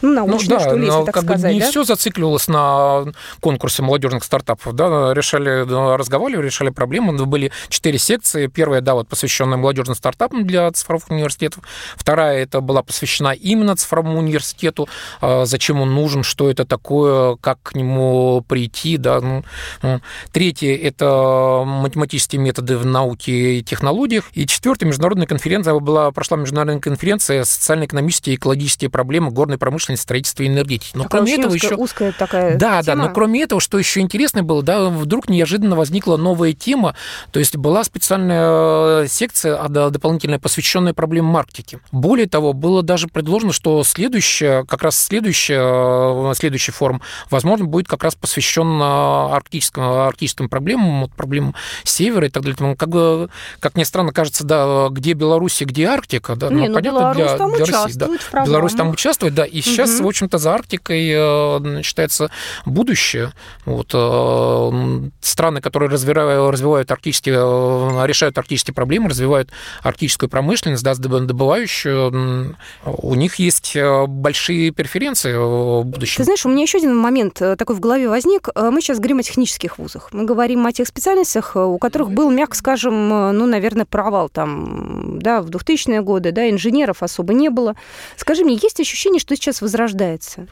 ну, 0.00 0.14
научная, 0.14 0.58
ну, 0.58 0.64
да, 0.64 0.68
что 0.68 0.76
ли, 0.76 0.86
если 0.86 1.04
так 1.04 1.14
как 1.14 1.24
сказать, 1.24 1.50
бы 1.50 1.54
не 1.54 1.60
да? 1.60 1.70
все 1.70 1.84
зацикливалось 1.84 2.48
на 2.48 3.06
конкурсе 3.40 3.82
молодежных 3.82 4.22
стартапов, 4.22 4.74
да, 4.74 5.12
решали, 5.12 5.66
разговаривали, 5.96 6.46
решали 6.46 6.70
проблемы, 6.70 7.12
были 7.26 7.50
четыре 7.68 7.98
секции, 7.98 8.46
первая, 8.46 8.80
да, 8.80 8.94
вот 8.94 9.08
посвященная 9.08 9.56
молодежным 9.56 9.96
стартапам 9.96 10.46
для 10.46 10.70
цифровых 10.70 11.10
университетов, 11.10 11.64
вторая, 11.96 12.42
это 12.42 12.60
была 12.60 12.82
посвящена 12.82 13.32
именно 13.32 13.74
цифровому 13.76 14.18
университету, 14.18 14.88
а, 15.20 15.44
зачем 15.44 15.80
он 15.80 15.94
нужен, 15.94 16.22
что 16.22 16.48
это 16.48 16.64
такое, 16.64 17.36
как 17.36 17.60
к 17.62 17.74
нему 17.74 18.44
прийти, 18.46 18.98
да, 18.98 19.20
ну, 19.20 19.44
ну. 19.82 20.00
третье, 20.32 20.76
это 20.76 21.64
математические 21.66 22.40
методы 22.40 22.78
в 22.78 22.86
науке 22.86 23.58
и 23.58 23.62
технологиях, 23.64 24.24
и 24.32 24.46
четвертая 24.46 24.88
международная 24.88 25.26
конференция, 25.26 25.74
была, 25.74 26.12
прошла 26.12 26.36
международная 26.36 26.80
конференция 26.80 27.44
социально-экономические 27.44 28.34
и 28.34 28.36
экологические 28.36 28.90
проблемы 28.90 29.30
горной 29.30 29.58
промышленности 29.58 29.87
промышленности, 29.88 30.02
строительства 30.02 30.42
и 30.42 30.46
энергетики. 30.48 30.96
Но 30.96 31.04
такая 31.04 31.22
кроме 31.22 31.34
этого 31.34 31.54
узкая, 31.54 31.70
еще... 31.70 31.82
узкая 31.82 32.12
такая 32.12 32.56
Да, 32.58 32.82
тема. 32.82 32.84
да, 32.84 32.94
но 32.94 33.12
кроме 33.12 33.42
этого, 33.42 33.60
что 33.60 33.78
еще 33.78 34.00
интересно 34.00 34.42
было, 34.42 34.62
да, 34.62 34.88
вдруг 34.88 35.28
неожиданно 35.28 35.76
возникла 35.76 36.16
новая 36.16 36.52
тема, 36.52 36.94
то 37.30 37.38
есть 37.38 37.56
была 37.56 37.84
специальная 37.84 39.04
э, 39.04 39.06
секция 39.08 39.56
а, 39.56 39.68
дополнительная, 39.68 40.38
посвященная 40.38 40.94
проблемам 40.94 41.36
Арктики. 41.36 41.80
Более 41.92 42.28
того, 42.28 42.52
было 42.52 42.82
даже 42.82 43.08
предложено, 43.08 43.52
что 43.52 43.82
следующая, 43.84 44.64
как 44.64 44.82
раз 44.82 44.98
следующая, 44.98 46.30
э, 46.30 46.34
следующий 46.34 46.72
форум, 46.72 47.02
возможно, 47.30 47.66
будет 47.66 47.88
как 47.88 48.04
раз 48.04 48.14
посвящен 48.14 48.80
арктическим, 48.80 49.82
арктическим 49.82 50.48
проблемам, 50.48 51.02
вот, 51.02 51.12
проблемам 51.12 51.54
севера 51.84 52.26
и 52.26 52.30
так 52.30 52.42
далее. 52.42 52.76
Как, 52.76 53.30
как 53.60 53.76
ни 53.76 53.84
странно 53.84 54.12
кажется, 54.12 54.44
да, 54.44 54.88
где 54.90 55.12
Беларусь 55.12 55.60
и 55.62 55.64
где 55.64 55.86
Арктика, 55.86 56.36
да, 56.36 56.48
Не, 56.48 56.68
ну, 56.68 56.74
понятно, 56.74 57.14
для, 57.14 57.36
там 57.36 57.52
для 57.54 57.64
России. 57.64 57.98
Да. 57.98 58.44
Беларусь 58.44 58.74
там 58.74 58.90
участвует, 58.90 59.34
да, 59.34 59.44
и 59.44 59.60
сейчас, 59.78 60.00
в 60.00 60.06
общем-то, 60.06 60.38
за 60.38 60.54
Арктикой 60.54 61.10
э, 61.14 61.82
считается 61.82 62.30
будущее. 62.66 63.32
Вот, 63.64 63.90
э, 63.94 65.10
страны, 65.20 65.60
которые 65.60 65.88
развивают, 65.88 66.52
развивают 66.52 66.90
арктические, 66.90 67.36
э, 67.36 68.06
решают 68.06 68.36
арктические 68.38 68.74
проблемы, 68.74 69.08
развивают 69.08 69.50
арктическую 69.82 70.28
промышленность, 70.28 70.82
да, 70.82 70.94
добывающую, 70.94 72.56
у 72.84 73.14
них 73.14 73.36
есть 73.36 73.76
большие 74.06 74.72
преференции 74.72 75.34
в 75.34 75.84
будущем. 75.84 76.16
Ты 76.16 76.24
знаешь, 76.24 76.44
у 76.46 76.48
меня 76.48 76.62
еще 76.62 76.78
один 76.78 76.96
момент 76.96 77.34
такой 77.34 77.76
в 77.76 77.80
голове 77.80 78.08
возник. 78.08 78.48
Мы 78.54 78.80
сейчас 78.80 78.98
говорим 78.98 79.18
о 79.18 79.22
технических 79.22 79.78
вузах. 79.78 80.08
Мы 80.12 80.24
говорим 80.24 80.66
о 80.66 80.72
тех 80.72 80.88
специальностях, 80.88 81.56
у 81.56 81.78
которых 81.78 82.10
был, 82.10 82.30
мягко 82.30 82.56
скажем, 82.56 83.08
ну, 83.08 83.46
наверное, 83.46 83.84
провал 83.84 84.28
там, 84.28 85.18
да, 85.20 85.42
в 85.42 85.48
2000-е 85.50 86.02
годы, 86.02 86.32
да, 86.32 86.48
инженеров 86.50 87.02
особо 87.02 87.32
не 87.34 87.48
было. 87.48 87.76
Скажи 88.16 88.44
мне, 88.44 88.58
есть 88.60 88.80
ощущение, 88.80 89.20
что 89.20 89.36
сейчас 89.36 89.60
возрождается? 89.68 90.48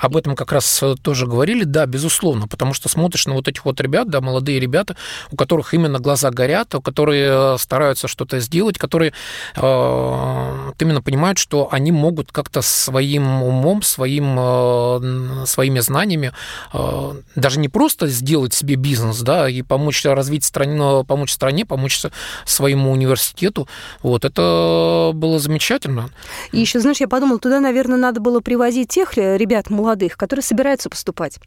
Об 0.00 0.16
этом 0.16 0.34
как 0.34 0.50
раз 0.52 0.82
э, 0.82 0.94
тоже 1.00 1.26
говорили, 1.26 1.64
да, 1.64 1.84
безусловно, 1.86 2.48
потому 2.48 2.72
что 2.72 2.88
смотришь 2.88 3.26
на 3.26 3.34
вот 3.34 3.48
этих 3.48 3.64
вот 3.66 3.80
ребят, 3.80 4.08
да, 4.08 4.20
молодые 4.20 4.58
ребята, 4.58 4.96
у 5.30 5.36
которых 5.36 5.74
именно 5.74 5.98
глаза 5.98 6.30
горят, 6.30 6.74
у 6.74 6.80
которые 6.80 7.54
э, 7.54 7.56
стараются 7.58 8.08
что-то 8.08 8.40
сделать, 8.40 8.78
которые 8.78 9.12
э, 9.56 9.60
именно 9.60 11.02
понимают, 11.02 11.38
что 11.38 11.68
они 11.70 11.92
могут 11.92 12.32
как-то 12.32 12.62
своим 12.62 13.42
умом, 13.42 13.82
своим, 13.82 14.36
э, 14.38 15.44
своими 15.46 15.80
знаниями 15.80 16.32
э, 16.72 17.12
даже 17.36 17.60
не 17.60 17.68
просто 17.68 18.06
сделать 18.06 18.54
себе 18.54 18.76
бизнес, 18.76 19.20
да, 19.20 19.50
и 19.50 19.60
помочь 19.60 20.04
развить 20.04 20.44
страну, 20.44 21.04
помочь 21.04 21.30
стране, 21.30 21.66
помочь 21.66 22.00
своему 22.46 22.92
университету, 22.92 23.68
вот, 24.02 24.24
это 24.24 25.12
было 25.14 25.38
замечательно. 25.38 26.08
И 26.52 26.58
еще, 26.58 26.80
знаешь, 26.80 27.00
я 27.00 27.08
подумала, 27.08 27.38
туда, 27.38 27.60
наверное, 27.60 27.98
надо 27.98 28.20
было 28.20 28.40
привозить 28.40 28.88
тех 28.88 29.16
ребят 29.16 29.68
молодых, 29.68 29.89
молодых, 29.90 30.16
которые 30.16 30.42
собираются 30.42 30.88
поступать. 30.88 31.38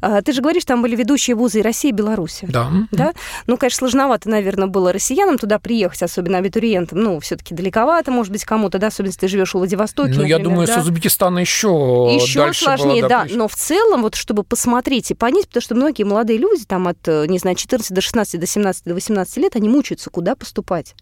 А, 0.00 0.20
ты 0.22 0.32
же 0.32 0.42
говоришь, 0.42 0.64
там 0.64 0.82
были 0.82 0.96
ведущие 0.96 1.36
вузы 1.36 1.60
и 1.60 1.62
России, 1.62 1.90
и 1.90 1.92
Беларуси. 1.92 2.46
Да. 2.48 2.70
да. 2.90 3.12
Ну, 3.46 3.56
конечно, 3.56 3.78
сложновато, 3.78 4.28
наверное, 4.28 4.66
было 4.66 4.92
россиянам 4.92 5.38
туда 5.38 5.58
приехать, 5.58 6.02
особенно 6.02 6.38
абитуриентам. 6.38 6.98
Ну, 7.00 7.20
все-таки 7.20 7.54
далековато, 7.54 8.10
может 8.10 8.32
быть, 8.32 8.44
кому-то, 8.44 8.78
да, 8.78 8.88
особенно 8.88 9.08
если 9.08 9.20
ты 9.20 9.28
живешь 9.28 9.50
в 9.50 9.54
Владивостоке. 9.54 10.14
Ну, 10.14 10.24
я 10.24 10.38
думаю, 10.38 10.66
да? 10.66 10.74
с 10.74 10.84
Узбекистана 10.84 11.38
еще 11.38 11.68
Еще 12.12 12.52
сложнее, 12.52 13.02
было, 13.02 13.08
да. 13.08 13.24
да. 13.24 13.34
Но 13.34 13.48
в 13.48 13.54
целом, 13.54 14.02
вот 14.02 14.14
чтобы 14.14 14.42
посмотреть 14.42 15.10
и 15.12 15.14
понять, 15.14 15.46
потому 15.46 15.62
что 15.62 15.74
многие 15.74 16.02
молодые 16.02 16.38
люди, 16.38 16.64
там 16.64 16.88
от, 16.88 17.06
не 17.06 17.38
знаю, 17.38 17.56
14 17.56 17.92
до 17.92 18.00
16, 18.00 18.40
до 18.40 18.46
17, 18.46 18.84
до 18.84 18.94
18 18.94 19.36
лет, 19.38 19.56
они 19.56 19.68
мучаются, 19.68 20.10
куда 20.10 20.34
поступать 20.34 20.94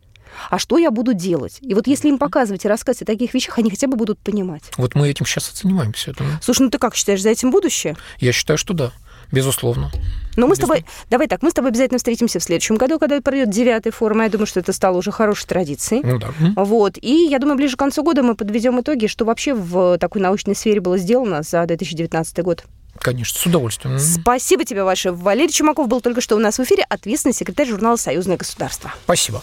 а 0.51 0.59
что 0.59 0.79
я 0.79 0.90
буду 0.90 1.14
делать? 1.14 1.59
И 1.61 1.75
вот 1.75 1.87
если 1.87 2.09
им 2.09 2.18
показывать 2.18 2.64
и 2.64 2.68
рассказывать 2.68 3.03
о 3.03 3.07
таких 3.07 3.35
вещах, 3.35 3.59
они 3.59 3.70
хотя 3.70 3.87
бы 3.87 3.97
будут 3.97 4.18
понимать. 4.18 4.62
Вот 4.77 4.94
мы 4.94 5.09
этим 5.09 5.27
сейчас 5.27 5.51
и 5.53 5.57
занимаемся. 5.57 6.14
Слушай, 6.42 6.62
ну 6.62 6.70
ты 6.70 6.79
как 6.79 6.94
считаешь, 6.94 7.23
за 7.23 7.31
этим 7.31 7.51
будущее? 7.51 7.97
Я 8.18 8.33
считаю, 8.33 8.59
что 8.59 8.75
да 8.75 8.92
Безусловно. 9.33 9.90
Но 10.37 10.47
мы 10.47 10.57
с 10.57 10.59
тобой, 10.59 10.85
давай 11.11 11.29
так, 11.29 11.42
мы 11.42 11.51
с 11.51 11.55
тобой 11.55 11.70
обязательно 11.70 11.99
встретимся 11.99 12.38
в 12.38 12.42
следующем 12.42 12.77
году, 12.77 12.99
когда 12.99 13.20
пройдет 13.20 13.51
девятая 13.51 13.92
форма. 13.92 14.25
Я 14.25 14.31
думаю, 14.31 14.47
что 14.47 14.61
это 14.61 14.73
стало 14.73 14.99
уже 14.99 15.11
хорошей 15.12 15.47
традицией. 15.47 16.03
Ну 16.05 16.18
да. 16.18 16.33
Вот. 16.57 16.99
И 17.01 17.27
я 17.29 17.38
думаю, 17.38 17.57
ближе 17.57 17.77
к 17.77 17.79
концу 17.79 18.03
года 18.03 18.23
мы 18.23 18.35
подведем 18.35 18.81
итоги, 18.81 19.07
что 19.07 19.25
вообще 19.25 19.55
в 19.55 19.99
такой 19.99 20.20
научной 20.20 20.55
сфере 20.55 20.81
было 20.81 20.99
сделано 20.99 21.42
за 21.42 21.64
2019 21.66 22.38
год. 22.42 22.64
Конечно, 22.99 23.40
с 23.40 23.47
удовольствием. 23.47 23.99
Спасибо 23.99 24.64
тебе 24.64 24.85
большое. 24.85 25.14
Валерий 25.14 25.53
Чумаков 25.53 25.88
был 25.88 26.01
только 26.01 26.20
что 26.20 26.37
у 26.37 26.38
нас 26.38 26.59
в 26.59 26.62
эфире, 26.62 26.85
ответственный 26.88 27.35
секретарь 27.35 27.68
журнала 27.68 27.97
«Союзное 27.97 28.37
государство». 28.37 28.92
Спасибо. 29.05 29.42